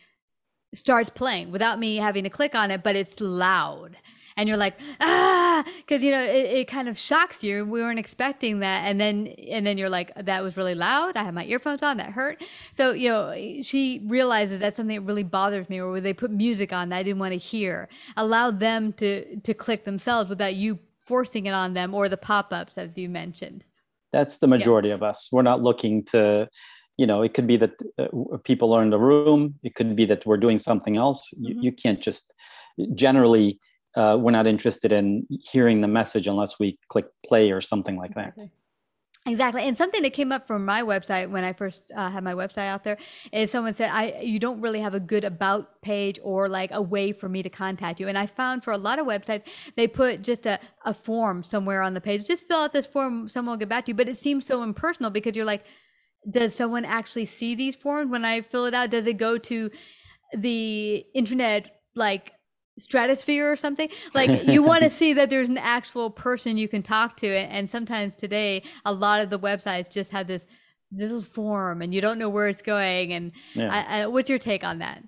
starts 0.73 1.09
playing 1.09 1.51
without 1.51 1.79
me 1.79 1.97
having 1.97 2.23
to 2.23 2.29
click 2.29 2.55
on 2.55 2.71
it, 2.71 2.83
but 2.83 2.95
it's 2.95 3.19
loud 3.19 3.97
and 4.37 4.47
you're 4.47 4.57
like 4.57 4.79
ah 4.99 5.63
because 5.77 6.03
you 6.03 6.11
know 6.11 6.21
it, 6.21 6.45
it 6.45 6.67
kind 6.67 6.87
of 6.87 6.97
shocks 6.97 7.43
you. 7.43 7.65
We 7.65 7.81
weren't 7.81 7.99
expecting 7.99 8.59
that. 8.59 8.85
And 8.85 8.99
then 8.99 9.27
and 9.27 9.65
then 9.65 9.77
you're 9.77 9.89
like 9.89 10.11
that 10.15 10.43
was 10.43 10.57
really 10.57 10.75
loud. 10.75 11.15
I 11.15 11.23
have 11.23 11.33
my 11.33 11.45
earphones 11.45 11.83
on. 11.83 11.97
That 11.97 12.11
hurt. 12.11 12.43
So 12.73 12.91
you 12.91 13.09
know 13.09 13.33
she 13.61 14.01
realizes 14.05 14.59
that's 14.59 14.77
something 14.77 14.95
that 14.95 15.03
really 15.03 15.23
bothers 15.23 15.69
me 15.69 15.79
or 15.79 15.91
where 15.91 16.01
they 16.01 16.13
put 16.13 16.31
music 16.31 16.73
on 16.73 16.89
that 16.89 16.97
i 16.97 17.03
didn't 17.03 17.19
want 17.19 17.33
to 17.33 17.37
hear 17.37 17.87
allow 18.17 18.51
them 18.51 18.93
to 18.93 19.39
to 19.41 19.53
click 19.53 19.85
themselves 19.85 20.29
without 20.29 20.55
you 20.55 20.79
forcing 21.05 21.45
it 21.45 21.53
on 21.53 21.73
them 21.73 21.93
or 21.93 22.09
the 22.09 22.17
pop-ups 22.17 22.77
as 22.77 22.97
you 22.97 23.09
mentioned. 23.09 23.63
That's 24.11 24.37
the 24.37 24.47
majority 24.47 24.89
yeah. 24.89 24.95
of 24.95 25.03
us. 25.03 25.29
We're 25.31 25.43
not 25.43 25.61
looking 25.61 26.03
to 26.05 26.49
you 26.97 27.05
know 27.05 27.21
it 27.21 27.33
could 27.33 27.47
be 27.47 27.57
that 27.57 27.73
uh, 27.99 28.37
people 28.43 28.73
are 28.73 28.81
in 28.81 28.89
the 28.89 28.99
room. 28.99 29.55
It 29.63 29.75
could 29.75 29.95
be 29.95 30.05
that 30.05 30.25
we're 30.25 30.37
doing 30.37 30.59
something 30.59 30.97
else. 30.97 31.21
Mm-hmm. 31.33 31.45
you, 31.45 31.61
you 31.63 31.71
can't 31.71 32.01
just 32.01 32.33
generally 32.93 33.59
uh, 33.95 34.17
we're 34.19 34.31
not 34.31 34.47
interested 34.47 34.91
in 34.91 35.25
hearing 35.29 35.81
the 35.81 35.87
message 35.87 36.27
unless 36.27 36.59
we 36.59 36.77
click 36.89 37.05
play 37.25 37.51
or 37.51 37.61
something 37.61 37.97
like 37.97 38.13
that. 38.15 38.33
Exactly, 39.27 39.63
and 39.63 39.75
something 39.75 40.03
that 40.03 40.13
came 40.13 40.31
up 40.31 40.45
from 40.45 40.63
my 40.65 40.83
website 40.83 41.31
when 41.31 41.43
I 41.43 41.51
first 41.53 41.91
uh, 41.95 42.11
had 42.11 42.23
my 42.23 42.33
website 42.33 42.67
out 42.67 42.83
there 42.83 42.97
is 43.33 43.49
someone 43.49 43.73
said, 43.73 43.89
"I 43.91 44.19
you 44.21 44.37
don't 44.37 44.61
really 44.61 44.79
have 44.81 44.93
a 44.93 44.99
good 44.99 45.23
about 45.23 45.81
page 45.81 46.19
or 46.21 46.47
like 46.47 46.69
a 46.71 46.81
way 46.81 47.11
for 47.11 47.27
me 47.27 47.41
to 47.41 47.49
contact 47.49 47.99
you." 47.99 48.07
And 48.07 48.19
I 48.19 48.27
found 48.27 48.63
for 48.63 48.71
a 48.71 48.77
lot 48.77 48.99
of 48.99 49.07
websites 49.07 49.47
they 49.75 49.87
put 49.87 50.21
just 50.21 50.45
a, 50.45 50.59
a 50.85 50.93
form 50.93 51.43
somewhere 51.43 51.81
on 51.81 51.95
the 51.95 52.01
page, 52.01 52.23
just 52.23 52.47
fill 52.47 52.59
out 52.59 52.71
this 52.71 52.85
form, 52.85 53.27
someone 53.27 53.53
will 53.53 53.57
get 53.57 53.69
back 53.69 53.85
to 53.85 53.91
you. 53.91 53.95
But 53.95 54.09
it 54.09 54.19
seems 54.19 54.45
so 54.45 54.61
impersonal 54.61 55.09
because 55.09 55.35
you're 55.35 55.43
like, 55.43 55.65
does 56.29 56.53
someone 56.53 56.85
actually 56.85 57.25
see 57.25 57.55
these 57.55 57.75
forms 57.75 58.11
when 58.11 58.25
I 58.25 58.41
fill 58.41 58.65
it 58.65 58.75
out? 58.75 58.91
Does 58.91 59.07
it 59.07 59.17
go 59.17 59.39
to 59.39 59.71
the 60.37 61.03
internet 61.15 61.81
like 61.95 62.34
stratosphere 62.77 63.51
or 63.51 63.55
something 63.55 63.89
like 64.13 64.43
you 64.47 64.61
want 64.61 64.83
to 64.83 64.89
see 64.89 65.13
that 65.13 65.29
there's 65.29 65.49
an 65.49 65.57
actual 65.57 66.09
person 66.09 66.57
you 66.57 66.67
can 66.67 66.83
talk 66.83 67.15
to 67.17 67.27
and 67.27 67.69
sometimes 67.69 68.13
today 68.13 68.61
a 68.85 68.93
lot 68.93 69.21
of 69.21 69.29
the 69.29 69.39
websites 69.39 69.89
just 69.89 70.11
have 70.11 70.27
this 70.27 70.45
little 70.91 71.21
form 71.21 71.81
and 71.81 71.93
you 71.93 72.01
don't 72.01 72.19
know 72.19 72.29
where 72.29 72.47
it's 72.47 72.61
going 72.61 73.13
and 73.13 73.31
yeah. 73.53 73.69
I, 73.71 74.01
I, 74.01 74.07
what's 74.07 74.29
your 74.29 74.39
take 74.39 74.63
on 74.63 74.79
that? 74.79 75.03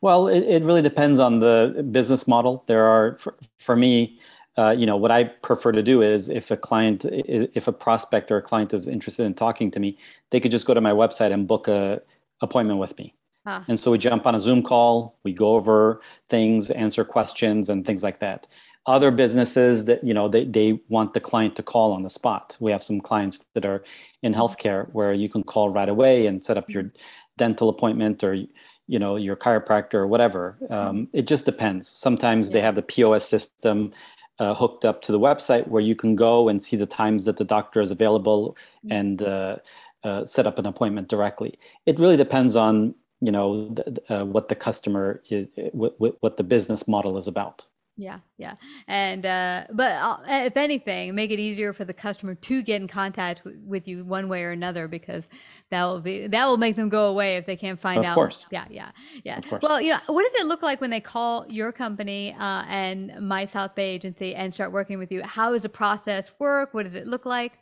Well 0.00 0.28
it, 0.28 0.42
it 0.42 0.62
really 0.62 0.82
depends 0.82 1.18
on 1.18 1.40
the 1.40 1.86
business 1.90 2.26
model. 2.26 2.64
There 2.66 2.84
are 2.84 3.18
for, 3.18 3.36
for 3.58 3.76
me 3.76 4.18
uh, 4.56 4.70
you 4.70 4.86
know 4.86 4.96
what 4.96 5.12
i 5.12 5.22
prefer 5.22 5.70
to 5.70 5.84
do 5.84 6.02
is 6.02 6.28
if 6.28 6.50
a 6.50 6.56
client 6.56 7.04
if 7.04 7.68
a 7.68 7.72
prospect 7.72 8.32
or 8.32 8.38
a 8.38 8.42
client 8.42 8.74
is 8.74 8.88
interested 8.88 9.22
in 9.22 9.32
talking 9.32 9.70
to 9.70 9.78
me 9.78 9.96
they 10.30 10.40
could 10.40 10.50
just 10.50 10.66
go 10.66 10.74
to 10.74 10.80
my 10.80 10.90
website 10.90 11.32
and 11.32 11.46
book 11.46 11.68
a 11.68 12.02
appointment 12.40 12.80
with 12.80 12.96
me 12.98 13.14
Huh. 13.48 13.62
And 13.66 13.80
so 13.80 13.90
we 13.90 13.96
jump 13.96 14.26
on 14.26 14.34
a 14.34 14.40
Zoom 14.40 14.62
call, 14.62 15.16
we 15.24 15.32
go 15.32 15.56
over 15.56 16.02
things, 16.28 16.68
answer 16.68 17.02
questions, 17.02 17.70
and 17.70 17.86
things 17.86 18.02
like 18.02 18.20
that. 18.20 18.46
Other 18.84 19.10
businesses 19.10 19.86
that 19.86 20.04
you 20.04 20.12
know 20.12 20.28
they, 20.28 20.44
they 20.44 20.80
want 20.90 21.14
the 21.14 21.20
client 21.20 21.56
to 21.56 21.62
call 21.62 21.92
on 21.92 22.02
the 22.02 22.10
spot. 22.10 22.58
We 22.60 22.70
have 22.72 22.82
some 22.82 23.00
clients 23.00 23.46
that 23.54 23.64
are 23.64 23.84
in 24.22 24.34
healthcare 24.34 24.92
where 24.92 25.14
you 25.14 25.30
can 25.30 25.44
call 25.44 25.70
right 25.70 25.88
away 25.88 26.26
and 26.26 26.44
set 26.44 26.58
up 26.58 26.68
your 26.68 26.92
dental 27.38 27.70
appointment 27.70 28.22
or 28.22 28.34
you 28.34 28.98
know 28.98 29.16
your 29.16 29.34
chiropractor 29.34 29.94
or 29.94 30.06
whatever. 30.06 30.58
Um, 30.68 31.08
it 31.14 31.26
just 31.26 31.46
depends. 31.46 31.88
Sometimes 31.88 32.48
yeah. 32.48 32.52
they 32.52 32.60
have 32.60 32.74
the 32.74 32.82
POS 32.82 33.26
system 33.26 33.92
uh, 34.38 34.54
hooked 34.54 34.84
up 34.84 35.00
to 35.02 35.12
the 35.12 35.18
website 35.18 35.66
where 35.68 35.82
you 35.82 35.96
can 35.96 36.16
go 36.16 36.50
and 36.50 36.62
see 36.62 36.76
the 36.76 36.92
times 37.00 37.24
that 37.24 37.38
the 37.38 37.44
doctor 37.44 37.80
is 37.80 37.90
available 37.90 38.58
mm-hmm. 38.84 38.92
and 38.92 39.22
uh, 39.22 39.56
uh, 40.04 40.26
set 40.26 40.46
up 40.46 40.58
an 40.58 40.66
appointment 40.66 41.08
directly. 41.08 41.58
It 41.86 41.98
really 41.98 42.18
depends 42.18 42.54
on 42.54 42.94
you 43.20 43.32
know 43.32 43.74
uh, 44.08 44.24
what 44.24 44.48
the 44.48 44.54
customer 44.54 45.22
is 45.28 45.48
what, 45.72 45.94
what 46.22 46.36
the 46.36 46.44
business 46.44 46.86
model 46.86 47.18
is 47.18 47.26
about. 47.26 47.64
Yeah 47.96 48.20
yeah. 48.36 48.54
And 48.86 49.26
uh, 49.26 49.64
but 49.72 49.90
I'll, 49.90 50.22
uh, 50.24 50.44
if 50.44 50.56
anything 50.56 51.16
make 51.16 51.32
it 51.32 51.40
easier 51.40 51.72
for 51.72 51.84
the 51.84 51.92
customer 51.92 52.36
to 52.36 52.62
get 52.62 52.80
in 52.80 52.86
contact 52.86 53.42
w- 53.42 53.60
with 53.66 53.88
you 53.88 54.04
one 54.04 54.28
way 54.28 54.44
or 54.44 54.52
another 54.52 54.86
because 54.86 55.28
that 55.70 55.84
will 55.84 56.00
be 56.00 56.28
that 56.28 56.46
will 56.46 56.56
make 56.56 56.76
them 56.76 56.88
go 56.88 57.08
away 57.08 57.36
if 57.36 57.44
they 57.44 57.56
can't 57.56 57.80
find 57.80 57.98
of 57.98 58.04
out. 58.04 58.14
course. 58.14 58.46
yeah 58.52 58.66
yeah 58.70 58.92
yeah. 59.24 59.40
Well 59.60 59.80
you 59.80 59.90
know 59.90 59.98
what 60.06 60.22
does 60.22 60.40
it 60.40 60.46
look 60.46 60.62
like 60.62 60.80
when 60.80 60.90
they 60.90 61.00
call 61.00 61.44
your 61.48 61.72
company 61.72 62.34
uh, 62.38 62.62
and 62.68 63.20
my 63.20 63.44
south 63.44 63.74
bay 63.74 63.90
agency 63.90 64.32
and 64.32 64.54
start 64.54 64.70
working 64.70 64.98
with 64.98 65.10
you? 65.10 65.22
How 65.24 65.50
does 65.50 65.62
the 65.62 65.68
process 65.68 66.30
work? 66.38 66.74
What 66.74 66.84
does 66.84 66.94
it 66.94 67.08
look 67.08 67.26
like? 67.26 67.58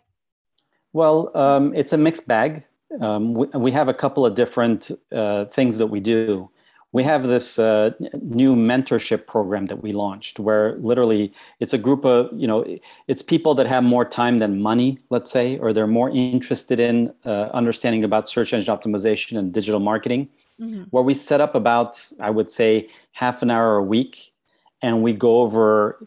Well 0.93 1.35
um, 1.35 1.75
it's 1.75 1.95
a 1.95 1.97
mixed 1.97 2.29
bag 2.29 2.65
um, 3.00 3.35
we, 3.35 3.47
we, 3.49 3.73
have 3.73 3.88
a 3.88 3.95
couple 3.95 4.25
of 4.25 4.35
different 4.35 4.90
uh, 5.12 5.47
things 5.47 5.78
that 5.78 5.88
we 5.88 6.00
do. 6.00 6.49
We 6.93 7.02
have 7.02 7.25
this 7.25 7.59
uh, 7.59 7.90
new 8.23 8.55
mentorship 8.55 9.26
program 9.26 9.66
that 9.66 9.83
we 9.83 9.93
launched 9.93 10.38
where 10.38 10.76
literally 10.76 11.33
it's 11.61 11.75
a 11.75 11.78
group 11.78 12.05
of, 12.05 12.31
you 12.33 12.47
know, 12.47 12.64
it's 13.07 13.23
people 13.23 13.55
that 13.57 13.66
have 13.66 13.83
more 13.83 14.05
time 14.05 14.38
than 14.38 14.62
money, 14.62 14.99
let's 15.11 15.31
say, 15.31 15.59
or 15.59 15.73
they're 15.73 15.87
more 15.87 16.11
interested 16.11 16.81
in 16.81 17.12
uh, 17.25 17.50
understanding 17.52 18.05
about 18.05 18.28
search 18.28 18.52
engine 18.52 18.75
optimization 18.75 19.37
and 19.37 19.52
digital 19.52 19.81
marketing, 19.81 20.28
mm-hmm. 20.61 20.85
where 20.85 21.02
we 21.02 21.12
set 21.12 21.40
up 21.40 21.55
about, 21.55 22.00
I 22.21 22.31
would 22.31 22.50
say, 22.50 22.88
half 23.12 23.43
an 23.43 23.50
hour 23.50 23.76
a 23.76 23.83
week 23.83 24.33
and 24.81 25.02
we 25.02 25.12
go 25.12 25.40
over, 25.40 26.07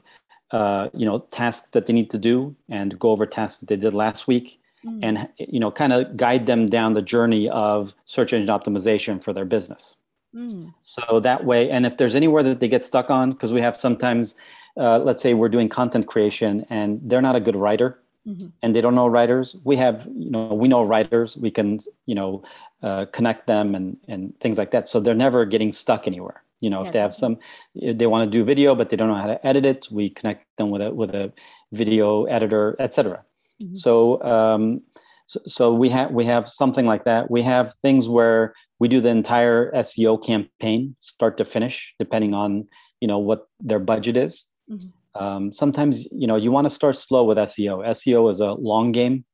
uh, 0.52 0.90
you 0.94 1.06
know, 1.06 1.20
tasks 1.32 1.70
that 1.72 1.86
they 1.86 1.94
need 1.94 2.10
to 2.12 2.18
do 2.18 2.56
and 2.70 2.98
go 2.98 3.12
over 3.12 3.28
tasks 3.28 3.60
that 3.60 3.70
they 3.70 3.76
did 3.76 3.94
last 3.94 4.28
week 4.28 4.60
mm. 4.86 5.00
and 5.02 5.30
you 5.38 5.60
know 5.60 5.72
kind 5.72 5.94
of 5.94 6.16
guide 6.18 6.46
them 6.46 6.68
down 6.68 6.94
the 6.94 7.02
journey 7.02 7.50
of 7.50 7.94
search 8.06 8.34
engine 8.34 8.54
optimization 8.54 9.24
for 9.24 9.34
their 9.34 9.46
business 9.46 9.96
mm. 10.36 10.74
so 10.82 11.20
that 11.20 11.46
way 11.46 11.70
and 11.70 11.86
if 11.86 11.98
there's 11.98 12.16
anywhere 12.16 12.44
that 12.44 12.60
they 12.60 12.68
get 12.68 12.84
stuck 12.84 13.10
on 13.10 13.32
because 13.32 13.54
we 13.54 13.62
have 13.62 13.76
sometimes 13.76 14.36
uh, 14.78 15.00
let's 15.00 15.22
say 15.22 15.34
we're 15.34 15.50
doing 15.50 15.68
content 15.68 16.08
creation 16.08 16.66
and 16.70 17.00
they're 17.04 17.22
not 17.22 17.36
a 17.36 17.40
good 17.40 17.56
writer 17.56 18.00
mm-hmm. 18.28 18.48
and 18.62 18.76
they 18.76 18.82
don't 18.82 18.96
know 18.96 19.08
writers 19.08 19.56
we 19.64 19.76
have 19.76 20.08
you 20.16 20.32
know 20.32 20.54
we 20.54 20.68
know 20.68 20.84
writers 20.84 21.36
we 21.38 21.52
can 21.52 21.80
you 22.06 22.16
know 22.16 22.44
uh, 22.84 23.06
connect 23.12 23.48
them 23.48 23.76
and 23.76 23.98
and 24.08 24.34
things 24.40 24.58
like 24.58 24.72
that 24.72 24.88
so 24.88 25.00
they're 25.00 25.14
never 25.14 25.46
getting 25.46 25.72
stuck 25.72 26.08
anywhere 26.08 26.44
you 26.62 26.70
know 26.70 26.82
yeah, 26.82 26.88
if 26.88 26.94
they 26.94 27.00
have 27.00 27.16
some 27.16 27.38
they 27.76 28.08
want 28.08 28.30
to 28.30 28.38
do 28.38 28.44
video 28.44 28.76
but 28.76 28.90
they 28.90 28.98
don't 28.98 29.10
know 29.10 29.16
how 29.16 29.28
to 29.28 29.46
edit 29.46 29.66
it 29.66 29.88
we 29.92 30.10
connect 30.10 30.46
them 30.58 30.70
with 30.70 30.82
a 30.82 30.94
with 30.94 31.10
a 31.12 31.32
video 31.72 32.26
editor 32.26 32.76
etc 32.80 33.24
Mm-hmm. 33.62 33.76
So, 33.76 34.22
um, 34.24 34.82
so, 35.26 35.40
so 35.46 35.74
we 35.74 35.90
have 35.90 36.12
we 36.12 36.26
have 36.26 36.48
something 36.48 36.86
like 36.86 37.06
that. 37.06 37.30
We 37.30 37.42
have 37.44 37.76
things 37.82 38.08
where 38.08 38.54
we 38.80 38.88
do 38.88 39.02
the 39.02 39.10
entire 39.10 39.72
SEO 39.74 40.24
campaign, 40.26 40.96
start 41.00 41.38
to 41.38 41.46
finish, 41.46 41.94
depending 42.00 42.34
on 42.34 42.68
you 43.00 43.08
know 43.08 43.20
what 43.20 43.48
their 43.60 43.80
budget 43.80 44.18
is. 44.18 44.46
Mm-hmm. 44.72 45.22
Um, 45.22 45.54
sometimes 45.54 46.06
you 46.12 46.28
know 46.28 46.36
you 46.36 46.52
want 46.52 46.66
to 46.66 46.74
start 46.74 46.98
slow 46.98 47.24
with 47.24 47.38
SEO. 47.38 47.86
SEO 47.88 48.32
is 48.32 48.40
a 48.40 48.54
long 48.54 48.92
game, 48.92 49.26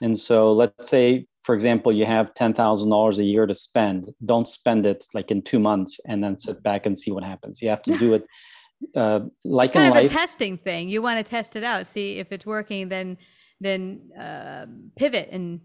and 0.00 0.18
so 0.18 0.52
let's 0.52 0.88
say 0.88 1.26
for 1.44 1.54
example, 1.54 1.92
you 1.92 2.06
have 2.06 2.32
$10,000 2.34 3.18
a 3.18 3.22
year 3.22 3.46
to 3.46 3.54
spend. 3.54 4.10
Don't 4.24 4.48
spend 4.48 4.86
it 4.86 5.06
like 5.12 5.30
in 5.30 5.42
two 5.42 5.58
months 5.58 6.00
and 6.06 6.24
then 6.24 6.38
sit 6.38 6.62
back 6.62 6.86
and 6.86 6.98
see 6.98 7.10
what 7.10 7.22
happens. 7.22 7.60
You 7.60 7.68
have 7.68 7.82
to 7.82 7.98
do 7.98 8.14
it 8.14 8.26
uh, 8.96 9.20
like 9.44 9.68
it's 9.68 9.74
kind 9.74 9.86
in 9.86 9.92
of 9.92 10.02
life. 10.02 10.10
a 10.10 10.14
testing 10.14 10.56
thing. 10.56 10.88
You 10.88 11.02
want 11.02 11.18
to 11.18 11.22
test 11.22 11.54
it 11.54 11.62
out, 11.62 11.86
see 11.86 12.18
if 12.18 12.32
it's 12.32 12.46
working, 12.46 12.88
then 12.88 13.18
then 13.60 14.10
uh, 14.18 14.66
pivot 14.96 15.28
and 15.30 15.60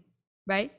right? 0.46 0.72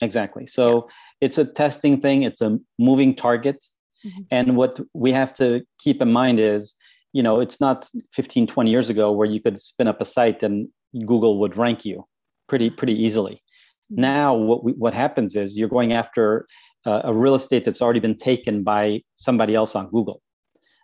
Exactly. 0.00 0.46
So 0.46 0.86
yeah. 0.86 1.26
it's 1.26 1.38
a 1.38 1.44
testing 1.44 2.00
thing 2.00 2.22
it's 2.22 2.40
a 2.40 2.58
moving 2.78 3.14
target. 3.14 3.64
Mm-hmm. 4.06 4.22
and 4.30 4.56
what 4.56 4.78
we 4.94 5.10
have 5.10 5.34
to 5.34 5.62
keep 5.80 6.00
in 6.00 6.12
mind 6.12 6.38
is 6.38 6.76
you 7.12 7.20
know 7.20 7.40
it's 7.40 7.60
not 7.60 7.90
15 8.12 8.46
20 8.46 8.70
years 8.70 8.88
ago 8.88 9.10
where 9.10 9.26
you 9.26 9.40
could 9.40 9.60
spin 9.60 9.88
up 9.88 10.00
a 10.00 10.04
site 10.04 10.44
and 10.44 10.68
google 11.04 11.40
would 11.40 11.56
rank 11.56 11.84
you 11.84 12.06
pretty 12.48 12.70
pretty 12.70 12.94
easily. 12.94 13.42
Mm-hmm. 13.90 14.00
now 14.02 14.34
what 14.34 14.62
we, 14.62 14.70
what 14.74 14.94
happens 14.94 15.34
is 15.34 15.58
you're 15.58 15.68
going 15.68 15.92
after 15.92 16.46
uh, 16.86 17.00
a 17.02 17.12
real 17.12 17.34
estate 17.34 17.64
that's 17.64 17.82
already 17.82 17.98
been 17.98 18.16
taken 18.16 18.62
by 18.62 19.02
somebody 19.16 19.56
else 19.56 19.74
on 19.74 19.90
google. 19.90 20.22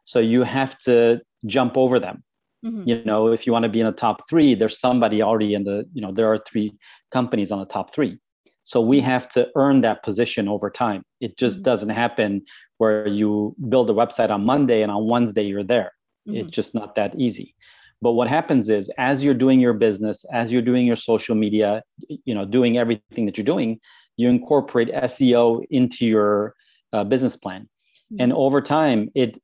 So 0.02 0.18
you 0.18 0.42
have 0.42 0.76
to 0.80 1.20
jump 1.46 1.76
over 1.76 2.00
them 2.00 2.24
Mm-hmm. 2.64 2.88
You 2.88 3.04
know, 3.04 3.28
if 3.28 3.46
you 3.46 3.52
want 3.52 3.64
to 3.64 3.68
be 3.68 3.80
in 3.80 3.86
the 3.86 3.92
top 3.92 4.28
three, 4.28 4.54
there's 4.54 4.80
somebody 4.80 5.22
already 5.22 5.54
in 5.54 5.64
the, 5.64 5.84
you 5.92 6.00
know, 6.00 6.12
there 6.12 6.32
are 6.32 6.38
three 6.48 6.74
companies 7.12 7.52
on 7.52 7.58
the 7.58 7.66
top 7.66 7.94
three. 7.94 8.18
So 8.62 8.80
we 8.80 8.98
mm-hmm. 8.98 9.06
have 9.06 9.28
to 9.30 9.48
earn 9.56 9.82
that 9.82 10.02
position 10.02 10.48
over 10.48 10.70
time. 10.70 11.02
It 11.20 11.36
just 11.36 11.56
mm-hmm. 11.56 11.64
doesn't 11.64 11.90
happen 11.90 12.42
where 12.78 13.06
you 13.06 13.54
build 13.68 13.90
a 13.90 13.92
website 13.92 14.30
on 14.30 14.44
Monday 14.44 14.82
and 14.82 14.90
on 14.90 15.06
Wednesday 15.06 15.42
you're 15.44 15.64
there. 15.64 15.92
Mm-hmm. 16.26 16.38
It's 16.38 16.50
just 16.50 16.74
not 16.74 16.94
that 16.94 17.14
easy. 17.18 17.54
But 18.00 18.12
what 18.12 18.28
happens 18.28 18.68
is 18.68 18.90
as 18.98 19.22
you're 19.22 19.34
doing 19.34 19.60
your 19.60 19.72
business, 19.74 20.24
as 20.32 20.52
you're 20.52 20.62
doing 20.62 20.86
your 20.86 20.96
social 20.96 21.34
media, 21.34 21.82
you 22.08 22.34
know, 22.34 22.44
doing 22.44 22.76
everything 22.76 23.26
that 23.26 23.36
you're 23.36 23.44
doing, 23.44 23.78
you 24.16 24.28
incorporate 24.28 24.88
SEO 24.88 25.64
into 25.70 26.06
your 26.06 26.54
uh, 26.92 27.04
business 27.04 27.36
plan. 27.36 27.62
Mm-hmm. 27.62 28.22
And 28.22 28.32
over 28.32 28.60
time, 28.60 29.10
it 29.14 29.40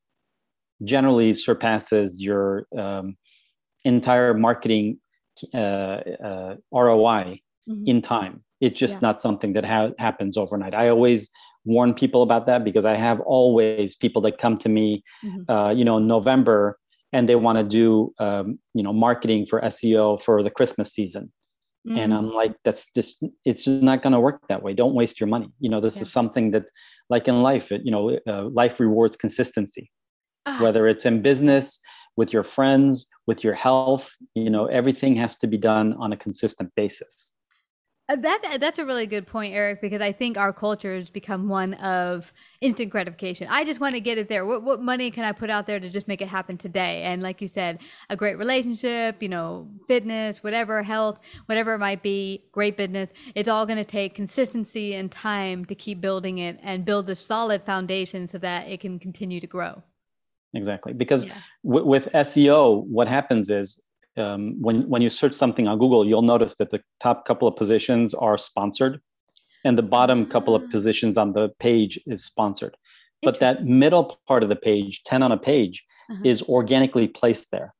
generally 0.85 1.35
surpasses 1.35 2.21
your 2.23 2.67
um, 2.77 3.17
entire 3.85 4.35
marketing 4.35 4.99
uh, 5.55 5.57
uh, 5.57 6.55
ROI 6.73 7.41
mm-hmm. 7.69 7.85
in 7.87 8.03
time. 8.03 8.43
It's 8.61 8.79
just 8.79 8.95
yeah. 8.95 9.01
not 9.01 9.23
something 9.23 9.55
that 9.55 9.65
ha- 9.65 9.93
happens 9.99 10.37
overnight. 10.37 10.75
I 10.75 10.89
always 10.89 11.31
warn 11.65 11.95
people 11.95 12.23
about 12.23 12.47
that 12.47 12.65
because 12.65 12.85
I 12.85 12.97
have 12.97 13.21
always 13.21 13.97
people 13.97 14.23
that 14.23 14.39
come 14.39 14.59
to 14.59 14.69
me, 14.69 15.03
mm-hmm. 15.25 15.51
uh, 15.51 15.71
you 15.71 15.85
know, 15.85 15.99
in 15.99 16.07
November 16.07 16.79
and 17.13 17.29
they 17.29 17.37
want 17.37 17.59
to 17.59 17.65
do, 17.65 18.15
um, 18.19 18.59
you 18.75 18.83
know, 18.83 18.93
marketing 18.93 19.47
for 19.47 19.61
SEO 19.63 20.23
for 20.23 20.43
the 20.43 20.51
Christmas 20.51 20.93
season. 20.93 21.33
Mm-hmm. 21.89 21.99
And 21.99 22.15
I'm 22.15 22.31
like, 22.31 22.55
that's 22.65 22.89
just, 22.95 23.23
it's 23.45 23.65
just 23.65 23.83
not 23.83 24.03
going 24.03 24.13
to 24.13 24.21
work 24.21 24.43
that 24.49 24.63
way. 24.63 24.75
Don't 24.75 24.95
waste 24.95 25.19
your 25.19 25.27
money. 25.27 25.51
You 25.59 25.71
know, 25.71 25.81
this 25.81 25.97
yeah. 25.97 26.03
is 26.03 26.13
something 26.13 26.51
that, 26.51 26.71
like 27.09 27.27
in 27.27 27.43
life, 27.43 27.73
it, 27.73 27.83
you 27.85 27.91
know, 27.91 28.19
uh, 28.29 28.45
life 28.45 28.79
rewards 28.79 29.17
consistency 29.17 29.91
whether 30.59 30.89
it's 30.89 31.07
in 31.07 31.23
business 31.23 31.81
with 32.17 32.33
your 32.33 32.43
friends 32.43 33.07
with 33.27 33.45
your 33.45 33.55
health 33.55 34.11
you 34.35 34.51
know 34.51 34.67
everything 34.67 35.15
has 35.15 35.37
to 35.37 35.47
be 35.47 35.57
done 35.57 35.95
on 35.95 36.13
a 36.13 36.17
consistent 36.17 36.75
basis 36.75 37.33
uh, 38.11 38.17
that's 38.17 38.59
that's 38.59 38.79
a 38.79 38.85
really 38.85 39.07
good 39.07 39.25
point, 39.25 39.55
Eric, 39.55 39.81
because 39.81 40.01
I 40.01 40.11
think 40.11 40.37
our 40.37 40.53
culture 40.53 40.97
has 40.97 41.11
become 41.11 41.49
one 41.49 41.75
of 41.75 42.33
instant 42.61 42.91
gratification. 42.91 43.47
I 43.49 43.63
just 43.65 43.79
want 43.79 43.95
to 43.95 44.01
get 44.01 44.19
it 44.19 44.29
there. 44.29 44.45
What 44.45 44.65
what 44.65 44.83
money 44.83 45.13
can 45.13 45.25
I 45.25 45.31
put 45.31 45.49
out 45.49 45.69
there 45.69 45.79
to 45.79 45.89
just 45.89 46.09
make 46.09 46.21
it 46.21 46.27
happen 46.27 46.59
today? 46.59 47.03
And 47.03 47.23
like 47.23 47.41
you 47.41 47.47
said, 47.47 47.83
a 48.09 48.17
great 48.17 48.37
relationship, 48.37 49.23
you 49.23 49.29
know, 49.29 49.69
fitness, 49.87 50.43
whatever, 50.43 50.83
health, 50.83 51.21
whatever 51.47 51.75
it 51.75 51.79
might 51.79 52.03
be, 52.03 52.43
great 52.51 52.77
business. 52.77 53.13
It's 53.37 53.49
all 53.49 53.65
going 53.65 53.79
to 53.79 53.85
take 53.85 54.17
consistency 54.17 54.95
and 54.95 55.13
time 55.13 55.65
to 55.67 55.77
keep 55.77 56.01
building 56.01 56.39
it 56.39 56.59
and 56.65 56.85
build 56.85 57.07
the 57.07 57.15
solid 57.15 57.63
foundation 57.63 58.27
so 58.27 58.39
that 58.39 58.67
it 58.67 58.81
can 58.81 58.99
continue 58.99 59.39
to 59.39 59.47
grow 59.47 59.85
exactly 60.55 60.93
because 60.93 61.25
yeah. 61.25 61.39
w- 61.65 61.87
with 61.87 62.07
seo 62.15 62.85
what 62.87 63.09
happens 63.09 63.51
is 63.51 63.81
um, 64.17 64.61
when 64.61 64.89
when 64.89 65.03
you 65.03 65.11
search 65.11 65.33
something 65.33 65.69
on 65.69 65.79
google 65.79 66.07
you'll 66.07 66.23
notice 66.23 66.57
that 66.57 66.71
the 66.71 66.83
top 67.01 67.25
couple 67.27 67.47
of 67.47 67.57
positions 67.57 68.15
are 68.15 68.37
sponsored 68.37 69.01
and 69.65 69.77
the 69.77 69.83
bottom 69.83 70.27
couple 70.27 70.55
of 70.55 70.63
ah. 70.67 70.71
positions 70.71 71.17
on 71.17 71.33
the 71.33 71.49
page 71.61 71.99
is 72.07 72.25
sponsored 72.25 72.77
but 73.23 73.39
that 73.39 73.65
middle 73.65 74.19
part 74.27 74.43
of 74.43 74.49
the 74.49 74.57
page 74.57 75.03
10 75.05 75.23
on 75.23 75.33
a 75.33 75.37
page 75.37 75.85
uh-huh. 76.11 76.23
is 76.25 76.43
organically 76.43 77.07
placed 77.07 77.51
there 77.51 77.73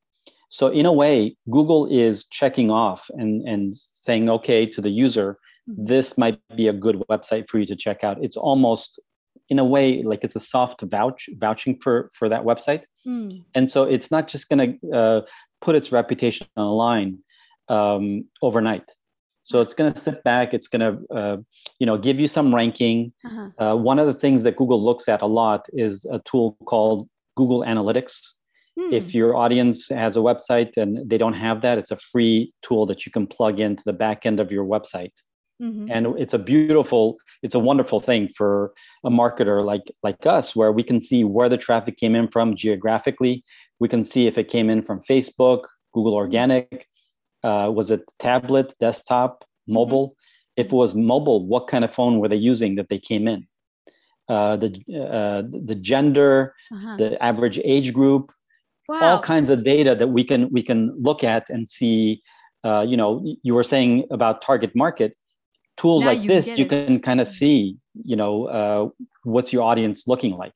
so 0.49 0.69
in 0.69 0.87
a 0.87 0.93
way 0.93 1.37
google 1.51 1.87
is 1.87 2.25
checking 2.27 2.71
off 2.71 3.11
and 3.15 3.47
and 3.49 3.75
saying 3.75 4.31
okay 4.31 4.65
to 4.65 4.81
the 4.81 4.91
user 4.91 5.39
mm-hmm. 5.69 5.87
this 5.87 6.17
might 6.17 6.39
be 6.57 6.69
a 6.69 6.73
good 6.73 7.03
website 7.11 7.49
for 7.49 7.59
you 7.59 7.67
to 7.67 7.75
check 7.75 8.05
out 8.05 8.23
it's 8.23 8.37
almost 8.37 9.01
in 9.51 9.59
a 9.59 9.65
way 9.65 10.03
like 10.03 10.25
it's 10.25 10.37
a 10.37 10.41
soft 10.41 10.83
vouch 10.83 11.29
vouching 11.39 11.79
for 11.83 12.11
for 12.15 12.29
that 12.29 12.43
website 12.43 12.83
mm. 13.07 13.45
and 13.55 13.71
so 13.71 13.85
it's 13.85 14.11
not 14.11 14.29
just 14.29 14.49
going 14.49 14.79
to 14.81 14.93
uh, 14.93 15.21
put 15.61 15.75
its 15.75 15.93
reputation 15.93 16.47
on 16.57 16.67
the 16.67 16.73
line 16.73 17.19
um, 17.69 18.25
overnight 18.41 18.85
so 19.43 19.61
it's 19.61 19.75
going 19.75 19.93
to 19.93 19.99
sit 19.99 20.23
back. 20.23 20.55
It's 20.55 20.69
going 20.69 20.81
to, 20.81 21.15
uh, 21.15 21.37
you 21.79 21.87
know, 21.87 21.97
give 21.99 22.21
you 22.21 22.27
some 22.27 22.55
ranking. 22.55 23.13
Uh-huh. 23.25 23.65
Uh, 23.73 23.77
one 23.77 23.99
of 23.99 24.07
the 24.07 24.15
things 24.15 24.43
that 24.45 24.57
Google 24.57 24.83
looks 24.83 25.09
at 25.09 25.23
a 25.23 25.27
lot 25.27 25.67
is 25.73 26.05
a 26.05 26.21
tool 26.21 26.57
called 26.67 27.09
Google 27.37 27.63
Analytics. 27.63 28.21
Hmm. 28.79 28.93
If 28.93 29.15
your 29.15 29.35
audience 29.35 29.89
has 29.89 30.17
a 30.17 30.21
website 30.21 30.77
and 30.77 31.09
they 31.09 31.19
don't 31.19 31.35
have 31.35 31.63
that, 31.63 31.79
it's 31.79 31.91
a 31.91 31.97
free 31.97 32.53
tool 32.63 32.87
that 32.87 33.05
you 33.07 33.13
can 33.13 33.27
plug 33.27 33.61
into 33.61 33.83
the 33.85 33.93
back 33.93 34.25
end 34.25 34.39
of 34.39 34.53
your 34.53 34.65
website. 34.65 35.13
Mm-hmm. 35.61 35.91
And 35.91 36.19
it's 36.19 36.35
a 36.35 36.39
beautiful, 36.39 37.19
it's 37.43 37.55
a 37.55 37.59
wonderful 37.59 38.01
thing 38.01 38.29
for 38.37 38.73
a 39.05 39.11
marketer 39.11 39.65
like 39.65 39.91
like 40.03 40.25
us, 40.27 40.57
where 40.57 40.73
we 40.73 40.83
can 40.83 41.01
see 41.01 41.25
where 41.25 41.49
the 41.49 41.59
traffic 41.59 41.97
came 41.99 42.15
in 42.15 42.29
from 42.29 42.57
geographically. 42.57 43.45
We 43.79 43.89
can 43.89 44.03
see 44.03 44.27
if 44.27 44.39
it 44.39 44.49
came 44.49 44.71
in 44.71 44.83
from 44.83 45.03
Facebook, 45.09 45.63
Google 45.93 46.15
Organic, 46.15 46.87
uh, 47.43 47.71
was 47.75 47.91
it 47.91 48.03
tablet, 48.19 48.75
desktop, 48.81 49.43
mm-hmm. 49.43 49.75
mobile? 49.75 50.09
Mm-hmm. 50.09 50.61
If 50.61 50.67
it 50.67 50.73
was 50.73 50.95
mobile, 50.95 51.47
what 51.47 51.69
kind 51.69 51.85
of 51.85 51.95
phone 51.95 52.19
were 52.19 52.29
they 52.29 52.37
using 52.37 52.75
that 52.77 52.89
they 52.89 52.99
came 52.99 53.29
in? 53.29 53.47
Uh, 54.29 54.57
the 54.57 54.69
uh, 54.95 55.43
the 55.67 55.75
gender, 55.75 56.55
uh-huh. 56.73 56.97
the 56.97 57.23
average 57.23 57.59
age 57.65 57.93
group, 57.93 58.31
wow. 58.89 59.01
all 59.01 59.21
kinds 59.21 59.51
of 59.51 59.65
data 59.65 59.95
that 59.95 60.09
we 60.09 60.23
can 60.25 60.49
we 60.53 60.63
can 60.63 60.95
look 61.01 61.25
at 61.25 61.51
and 61.51 61.69
see. 61.69 62.23
Uh, 62.63 62.83
you 62.83 62.95
know, 62.95 63.25
you 63.43 63.55
were 63.55 63.65
saying 63.65 64.05
about 64.11 64.43
target 64.43 64.77
market 64.77 65.17
tools 65.81 66.03
now 66.03 66.11
like 66.11 66.23
you 66.23 66.29
this. 66.29 66.47
You 66.59 66.67
can 66.67 67.01
kind 67.01 67.21
of 67.21 67.29
see, 67.29 67.77
you 68.05 68.17
know, 68.17 68.33
uh, 68.59 68.83
what's 69.25 69.53
your 69.53 69.63
audience 69.63 70.05
looking 70.07 70.33
like. 70.33 70.55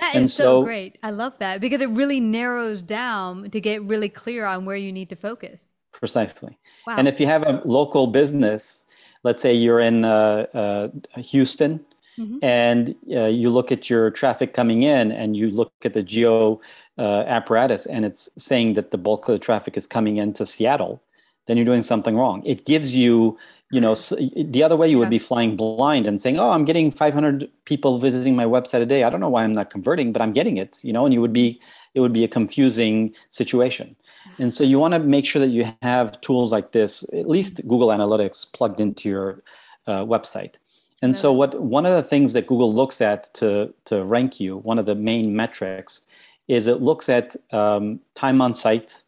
That 0.00 0.14
and 0.16 0.24
is 0.26 0.34
so, 0.34 0.42
so 0.42 0.64
great. 0.64 0.98
I 1.02 1.10
love 1.10 1.34
that 1.38 1.60
because 1.60 1.80
it 1.80 1.88
really 1.90 2.20
narrows 2.20 2.82
down 2.82 3.50
to 3.50 3.60
get 3.60 3.82
really 3.82 4.10
clear 4.10 4.44
on 4.44 4.64
where 4.66 4.76
you 4.76 4.92
need 4.92 5.08
to 5.08 5.16
focus. 5.16 5.70
Precisely. 5.92 6.58
Wow. 6.86 6.96
And 6.98 7.08
if 7.08 7.18
you 7.20 7.26
have 7.26 7.42
a 7.42 7.62
local 7.64 8.06
business, 8.06 8.80
let's 9.22 9.42
say 9.42 9.54
you're 9.54 9.80
in 9.80 10.04
uh, 10.04 10.46
uh, 10.62 10.88
Houston, 11.32 11.80
mm-hmm. 12.18 12.38
and 12.42 12.94
uh, 13.10 13.24
you 13.24 13.48
look 13.48 13.72
at 13.72 13.88
your 13.88 14.10
traffic 14.10 14.52
coming 14.52 14.82
in, 14.82 15.12
and 15.12 15.34
you 15.34 15.50
look 15.50 15.72
at 15.82 15.94
the 15.94 16.02
geo 16.02 16.60
uh, 16.98 17.24
apparatus, 17.26 17.86
and 17.86 18.04
it's 18.04 18.28
saying 18.36 18.74
that 18.74 18.90
the 18.90 18.98
bulk 18.98 19.28
of 19.28 19.32
the 19.32 19.38
traffic 19.38 19.76
is 19.76 19.86
coming 19.86 20.18
into 20.18 20.44
Seattle, 20.44 21.00
then 21.46 21.56
you're 21.56 21.66
doing 21.72 21.82
something 21.82 22.16
wrong. 22.16 22.44
It 22.44 22.66
gives 22.66 22.94
you, 22.94 23.38
you 23.70 23.80
know, 23.80 23.94
the 23.94 24.62
other 24.62 24.76
way 24.76 24.88
you 24.88 24.98
would 24.98 25.10
be 25.10 25.18
flying 25.18 25.56
blind 25.56 26.06
and 26.06 26.20
saying, 26.20 26.38
"Oh, 26.38 26.50
I'm 26.50 26.64
getting 26.64 26.92
500 26.92 27.48
people 27.64 27.98
visiting 27.98 28.36
my 28.36 28.44
website 28.44 28.82
a 28.82 28.86
day. 28.86 29.02
I 29.02 29.10
don't 29.10 29.20
know 29.20 29.28
why 29.28 29.42
I'm 29.42 29.52
not 29.52 29.70
converting, 29.70 30.12
but 30.12 30.22
I'm 30.22 30.32
getting 30.32 30.56
it." 30.56 30.78
You 30.82 30.92
know, 30.92 31.04
and 31.04 31.12
you 31.12 31.20
would 31.20 31.32
be, 31.32 31.60
it 31.94 32.00
would 32.00 32.12
be 32.12 32.24
a 32.24 32.28
confusing 32.28 33.12
situation. 33.30 33.96
And 34.38 34.52
so 34.54 34.62
you 34.64 34.78
want 34.78 34.92
to 34.92 34.98
make 34.98 35.24
sure 35.24 35.40
that 35.40 35.48
you 35.48 35.72
have 35.82 36.20
tools 36.20 36.52
like 36.52 36.72
this, 36.72 37.04
at 37.12 37.28
least 37.28 37.56
Google 37.66 37.88
Analytics 37.88 38.52
plugged 38.52 38.80
into 38.80 39.08
your 39.08 39.42
uh, 39.86 40.04
website. 40.04 40.54
And 41.02 41.14
so 41.14 41.32
what 41.32 41.60
one 41.60 41.84
of 41.86 41.94
the 41.94 42.08
things 42.08 42.32
that 42.32 42.46
Google 42.46 42.74
looks 42.74 43.00
at 43.00 43.32
to, 43.34 43.72
to 43.84 44.04
rank 44.04 44.40
you, 44.40 44.58
one 44.58 44.78
of 44.78 44.86
the 44.86 44.94
main 44.94 45.36
metrics, 45.36 46.00
is 46.48 46.66
it 46.66 46.80
looks 46.80 47.08
at 47.08 47.36
um, 47.52 48.00
time 48.14 48.40
on 48.40 48.54
site 48.54 49.02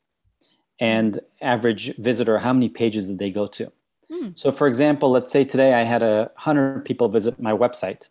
and 0.80 1.20
average 1.40 1.96
visitor, 1.96 2.38
how 2.38 2.52
many 2.52 2.68
pages 2.68 3.08
did 3.08 3.18
they 3.18 3.30
go 3.30 3.46
to? 3.46 3.72
Hmm. 4.10 4.28
So 4.34 4.52
for 4.52 4.66
example, 4.66 5.10
let's 5.10 5.30
say 5.30 5.44
today 5.44 5.74
I 5.74 5.84
had 5.84 6.02
a 6.02 6.30
hundred 6.36 6.84
people 6.84 7.08
visit 7.08 7.40
my 7.40 7.52
website 7.52 8.08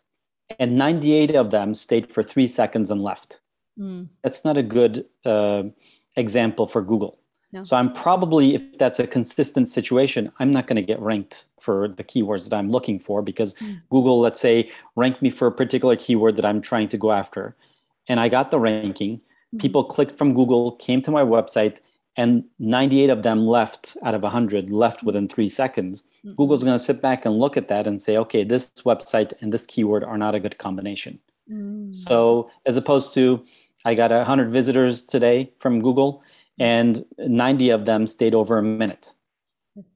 and 0.58 0.76
98 0.76 1.34
of 1.34 1.50
them 1.50 1.74
stayed 1.74 2.12
for 2.12 2.22
three 2.22 2.46
seconds 2.46 2.90
and 2.90 3.02
left. 3.02 3.40
Hmm. 3.76 4.04
That's 4.22 4.44
not 4.44 4.56
a 4.56 4.62
good 4.62 5.06
uh, 5.24 5.64
example 6.16 6.66
for 6.66 6.82
Google. 6.82 7.18
No. 7.52 7.62
So 7.62 7.76
I'm 7.76 7.92
probably, 7.92 8.54
if 8.54 8.62
that's 8.78 8.98
a 8.98 9.06
consistent 9.06 9.68
situation, 9.68 10.30
I'm 10.38 10.50
not 10.50 10.66
going 10.66 10.76
to 10.76 10.82
get 10.82 11.00
ranked 11.00 11.46
for 11.60 11.88
the 11.88 12.04
keywords 12.04 12.48
that 12.48 12.56
I'm 12.56 12.70
looking 12.70 12.98
for 12.98 13.22
because 13.22 13.54
mm. 13.54 13.80
Google, 13.90 14.20
let's 14.20 14.40
say, 14.40 14.70
ranked 14.96 15.22
me 15.22 15.30
for 15.30 15.48
a 15.48 15.52
particular 15.52 15.96
keyword 15.96 16.36
that 16.36 16.44
I'm 16.44 16.60
trying 16.60 16.88
to 16.90 16.98
go 16.98 17.10
after. 17.10 17.56
And 18.06 18.20
I 18.20 18.28
got 18.28 18.50
the 18.50 18.58
ranking. 18.58 19.22
Mm. 19.54 19.60
People 19.60 19.84
clicked 19.84 20.18
from 20.18 20.34
Google, 20.34 20.72
came 20.72 21.00
to 21.02 21.10
my 21.10 21.22
website, 21.22 21.78
and 22.18 22.42
98 22.58 23.10
of 23.10 23.22
them 23.22 23.46
left 23.46 23.96
out 24.04 24.12
of 24.12 24.22
100, 24.22 24.70
left 24.70 25.04
within 25.04 25.28
three 25.28 25.48
seconds. 25.48 26.02
Mm. 26.26 26.34
Google's 26.36 26.64
going 26.64 26.76
to 26.76 26.84
sit 26.84 27.00
back 27.00 27.24
and 27.24 27.38
look 27.38 27.56
at 27.56 27.68
that 27.68 27.86
and 27.86 28.02
say, 28.02 28.16
okay, 28.16 28.42
this 28.42 28.72
website 28.84 29.32
and 29.40 29.52
this 29.52 29.64
keyword 29.66 30.02
are 30.02 30.18
not 30.18 30.34
a 30.34 30.40
good 30.40 30.58
combination. 30.58 31.20
Mm. 31.48 31.94
So 31.94 32.50
as 32.66 32.76
opposed 32.76 33.14
to, 33.14 33.44
I 33.84 33.94
got 33.94 34.10
100 34.10 34.50
visitors 34.50 35.04
today 35.04 35.52
from 35.60 35.80
Google, 35.80 36.24
and 36.58 37.04
90 37.18 37.70
of 37.70 37.84
them 37.84 38.08
stayed 38.08 38.34
over 38.34 38.58
a 38.58 38.64
minute. 38.64 39.14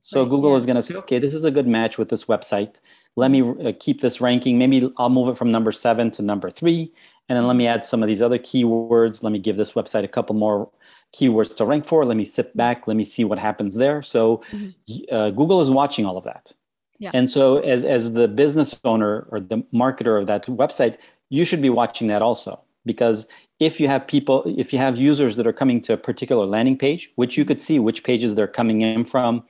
so 0.01 0.25
Google 0.25 0.53
yeah. 0.53 0.59
is 0.59 0.65
going 0.65 0.77
to 0.77 0.83
say, 0.83 0.95
okay, 0.95 1.19
this 1.19 1.35
is 1.35 1.43
a 1.45 1.51
good 1.51 1.67
match 1.67 1.99
with 1.99 2.09
this 2.09 2.27
website. 2.27 2.77
Let 3.17 3.33
me 3.33 3.43
uh, 3.43 3.73
keep 3.81 4.01
this 4.01 4.21
ranking. 4.21 4.59
Maybe 4.59 4.89
I'll 4.97 5.11
move 5.11 5.29
it 5.29 5.37
from 5.37 5.51
number 5.51 5.73
seven 5.73 6.13
to 6.13 6.23
number 6.23 6.53
three. 6.53 6.93
And 7.29 7.37
then 7.37 7.49
let 7.49 7.57
me 7.57 7.67
add 7.67 7.85
some 7.85 8.01
of 8.01 8.07
these 8.07 8.23
other 8.23 8.39
keywords. 8.39 9.25
Let 9.25 9.33
me 9.33 9.41
give 9.41 9.57
this 9.57 9.73
website 9.73 10.05
a 10.05 10.09
couple 10.09 10.37
more 10.37 10.71
keywords 11.17 11.55
to 11.57 11.65
rank 11.65 11.87
for. 11.87 12.05
Let 12.05 12.17
me 12.17 12.25
sit 12.25 12.57
back. 12.57 12.87
Let 12.87 12.97
me 12.97 13.05
see 13.05 13.25
what 13.25 13.39
happens 13.39 13.75
there. 13.75 14.03
So 14.03 14.43
mm-hmm. 14.51 15.15
uh, 15.15 15.31
Google 15.31 15.61
is 15.61 15.71
watching 15.71 16.07
all 16.07 16.17
of 16.17 16.25
that. 16.25 16.53
Yeah. 16.99 17.11
And 17.15 17.29
so 17.29 17.59
as, 17.59 17.85
as 17.85 18.13
the 18.13 18.29
business 18.29 18.79
owner 18.85 19.27
or 19.31 19.41
the 19.41 19.65
marketer 19.75 20.21
of 20.21 20.27
that 20.29 20.47
website, 20.47 20.97
you 21.31 21.45
should 21.45 21.61
be 21.61 21.71
watching 21.71 22.07
that 22.09 22.23
also 22.23 22.63
because 22.85 23.27
if 23.59 23.81
you 23.81 23.89
have 23.89 24.07
people 24.07 24.43
if 24.47 24.73
you 24.73 24.79
have 24.79 24.97
users 24.99 25.37
that 25.37 25.47
are 25.47 25.53
coming 25.53 25.81
to 25.81 25.93
a 25.93 25.97
particular 25.97 26.45
landing 26.45 26.77
page 26.77 27.11
which 27.17 27.37
you 27.37 27.45
could 27.45 27.61
see 27.61 27.79
which 27.79 28.05
pages 28.05 28.35
they're 28.35 28.47
coming 28.47 28.81
in 28.81 29.05
from 29.05 29.43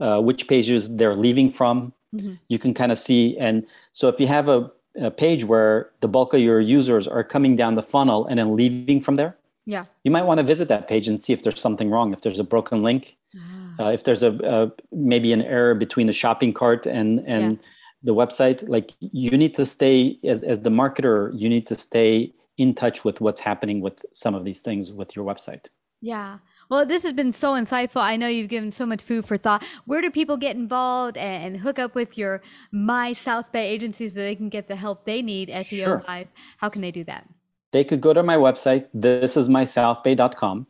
uh, 0.00 0.20
which 0.20 0.48
pages 0.48 0.88
they're 0.96 1.16
leaving 1.16 1.52
from 1.52 1.92
mm-hmm. 2.14 2.34
you 2.48 2.58
can 2.58 2.74
kind 2.74 2.90
of 2.92 2.98
see 2.98 3.36
and 3.38 3.66
so 3.92 4.08
if 4.08 4.18
you 4.18 4.26
have 4.26 4.48
a, 4.48 4.70
a, 5.00 5.10
page 5.10 5.44
where 5.44 5.90
the 6.00 6.08
bulk 6.08 6.34
of 6.34 6.40
your 6.40 6.60
users 6.60 7.06
are 7.06 7.24
coming 7.24 7.56
down 7.56 7.74
the 7.74 7.82
funnel 7.82 8.26
and 8.26 8.38
then 8.38 8.56
leaving 8.56 9.00
from 9.00 9.16
there 9.16 9.36
yeah 9.66 9.84
you 10.04 10.10
might 10.10 10.24
want 10.24 10.38
to 10.38 10.44
visit 10.44 10.68
that 10.68 10.88
page 10.88 11.08
and 11.08 11.20
see 11.20 11.32
if 11.32 11.42
there's 11.42 11.60
something 11.60 11.90
wrong 11.90 12.12
if 12.12 12.22
there's 12.22 12.38
a 12.38 12.44
broken 12.44 12.82
link 12.82 13.16
ah. 13.36 13.84
uh, 13.84 13.90
if 13.90 14.04
there's 14.04 14.22
a, 14.22 14.32
a, 14.44 14.70
maybe 14.94 15.32
an 15.32 15.42
error 15.42 15.74
between 15.74 16.06
the 16.06 16.12
shopping 16.12 16.52
cart 16.52 16.86
and 16.86 17.20
and 17.26 17.52
yeah. 17.52 17.58
the 18.02 18.14
website 18.14 18.68
like 18.68 18.92
you 19.00 19.30
need 19.30 19.54
to 19.54 19.64
stay 19.64 20.18
as, 20.24 20.42
as 20.42 20.60
the 20.60 20.70
marketer 20.70 21.30
you 21.34 21.48
need 21.48 21.66
to 21.66 21.74
stay 21.74 22.32
in 22.58 22.74
touch 22.74 23.04
with 23.04 23.20
what's 23.20 23.40
happening 23.40 23.80
with 23.80 24.04
some 24.12 24.34
of 24.34 24.44
these 24.44 24.60
things 24.60 24.92
with 24.92 25.16
your 25.16 25.24
website. 25.24 25.66
Yeah. 26.00 26.38
Well, 26.68 26.86
this 26.86 27.02
has 27.02 27.12
been 27.12 27.32
so 27.32 27.52
insightful. 27.52 28.00
I 28.00 28.16
know 28.16 28.28
you've 28.28 28.48
given 28.48 28.72
so 28.72 28.86
much 28.86 29.02
food 29.02 29.26
for 29.26 29.36
thought. 29.36 29.64
Where 29.84 30.00
do 30.00 30.10
people 30.10 30.36
get 30.36 30.56
involved 30.56 31.16
and, 31.16 31.56
hook 31.56 31.78
up 31.78 31.94
with 31.94 32.18
your 32.18 32.42
My 32.72 33.12
South 33.12 33.52
Bay 33.52 33.68
agency 33.68 34.08
so 34.08 34.20
they 34.20 34.34
can 34.34 34.48
get 34.48 34.68
the 34.68 34.76
help 34.76 35.04
they 35.04 35.22
need 35.22 35.48
SEO 35.48 35.84
sure. 35.84 36.04
wise? 36.08 36.28
How 36.58 36.68
can 36.68 36.82
they 36.82 36.90
do 36.90 37.04
that? 37.04 37.28
They 37.72 37.84
could 37.84 38.00
go 38.00 38.12
to 38.12 38.22
my 38.22 38.36
website, 38.36 38.86
thisismysouthbay.com. 38.96 40.66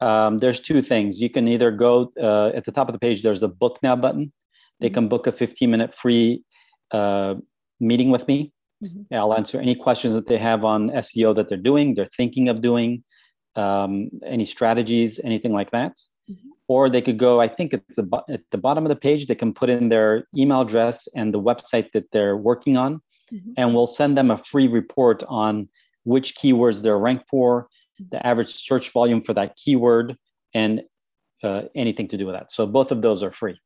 Um, 0.00 0.38
there's 0.38 0.60
two 0.60 0.82
things. 0.82 1.20
You 1.20 1.30
can 1.30 1.46
either 1.48 1.70
go 1.70 2.12
uh, 2.20 2.48
at 2.48 2.64
the 2.64 2.72
top 2.72 2.88
of 2.88 2.92
the 2.92 2.98
page, 2.98 3.22
there's 3.22 3.42
a 3.42 3.48
book 3.48 3.78
now 3.82 3.96
button. 3.96 4.32
They 4.80 4.90
can 4.90 5.08
book 5.08 5.26
a 5.26 5.32
15 5.32 5.70
minute 5.70 5.94
free 5.94 6.42
uh, 6.90 7.36
meeting 7.80 8.10
with 8.10 8.26
me 8.26 8.52
Mm-hmm. 8.84 9.14
I'll 9.14 9.34
answer 9.34 9.60
any 9.60 9.74
questions 9.74 10.14
that 10.14 10.26
they 10.26 10.38
have 10.38 10.64
on 10.64 10.90
SEO 10.90 11.34
that 11.36 11.48
they're 11.48 11.58
doing, 11.58 11.94
they're 11.94 12.10
thinking 12.16 12.48
of 12.48 12.60
doing, 12.60 13.04
um, 13.56 14.10
any 14.26 14.44
strategies, 14.44 15.20
anything 15.22 15.52
like 15.52 15.70
that. 15.70 15.92
Mm-hmm. 16.30 16.48
Or 16.68 16.90
they 16.90 17.02
could 17.02 17.18
go, 17.18 17.40
I 17.40 17.48
think 17.48 17.72
it's 17.72 17.98
a, 17.98 18.04
at 18.30 18.40
the 18.50 18.58
bottom 18.58 18.84
of 18.84 18.88
the 18.88 18.96
page, 18.96 19.26
they 19.26 19.34
can 19.34 19.52
put 19.52 19.70
in 19.70 19.88
their 19.88 20.26
email 20.36 20.62
address 20.62 21.08
and 21.14 21.32
the 21.32 21.40
website 21.40 21.92
that 21.92 22.10
they're 22.12 22.36
working 22.36 22.76
on, 22.76 23.00
mm-hmm. 23.32 23.52
and 23.56 23.74
we'll 23.74 23.86
send 23.86 24.16
them 24.16 24.30
a 24.30 24.38
free 24.38 24.68
report 24.68 25.22
on 25.28 25.68
which 26.04 26.36
keywords 26.36 26.82
they're 26.82 26.98
ranked 26.98 27.24
for, 27.28 27.68
the 28.10 28.24
average 28.26 28.54
search 28.54 28.92
volume 28.92 29.22
for 29.22 29.34
that 29.34 29.56
keyword, 29.56 30.16
and 30.54 30.82
uh, 31.42 31.62
anything 31.74 32.08
to 32.08 32.16
do 32.16 32.26
with 32.26 32.34
that. 32.34 32.50
So 32.50 32.66
both 32.66 32.90
of 32.90 33.02
those 33.02 33.22
are 33.22 33.32
free. 33.32 33.58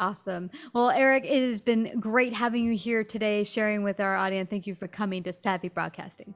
Awesome. 0.00 0.50
Well, 0.74 0.90
Eric, 0.90 1.24
it 1.24 1.46
has 1.48 1.60
been 1.60 1.98
great 1.98 2.32
having 2.32 2.64
you 2.64 2.76
here 2.76 3.02
today, 3.02 3.42
sharing 3.42 3.82
with 3.82 3.98
our 3.98 4.16
audience. 4.16 4.48
Thank 4.48 4.66
you 4.66 4.76
for 4.76 4.86
coming 4.86 5.24
to 5.24 5.32
Savvy 5.32 5.68
Broadcasting. 5.68 6.34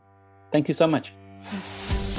Thank 0.51 0.69
you 0.69 0.75
so 0.75 0.87
much. 0.87 1.13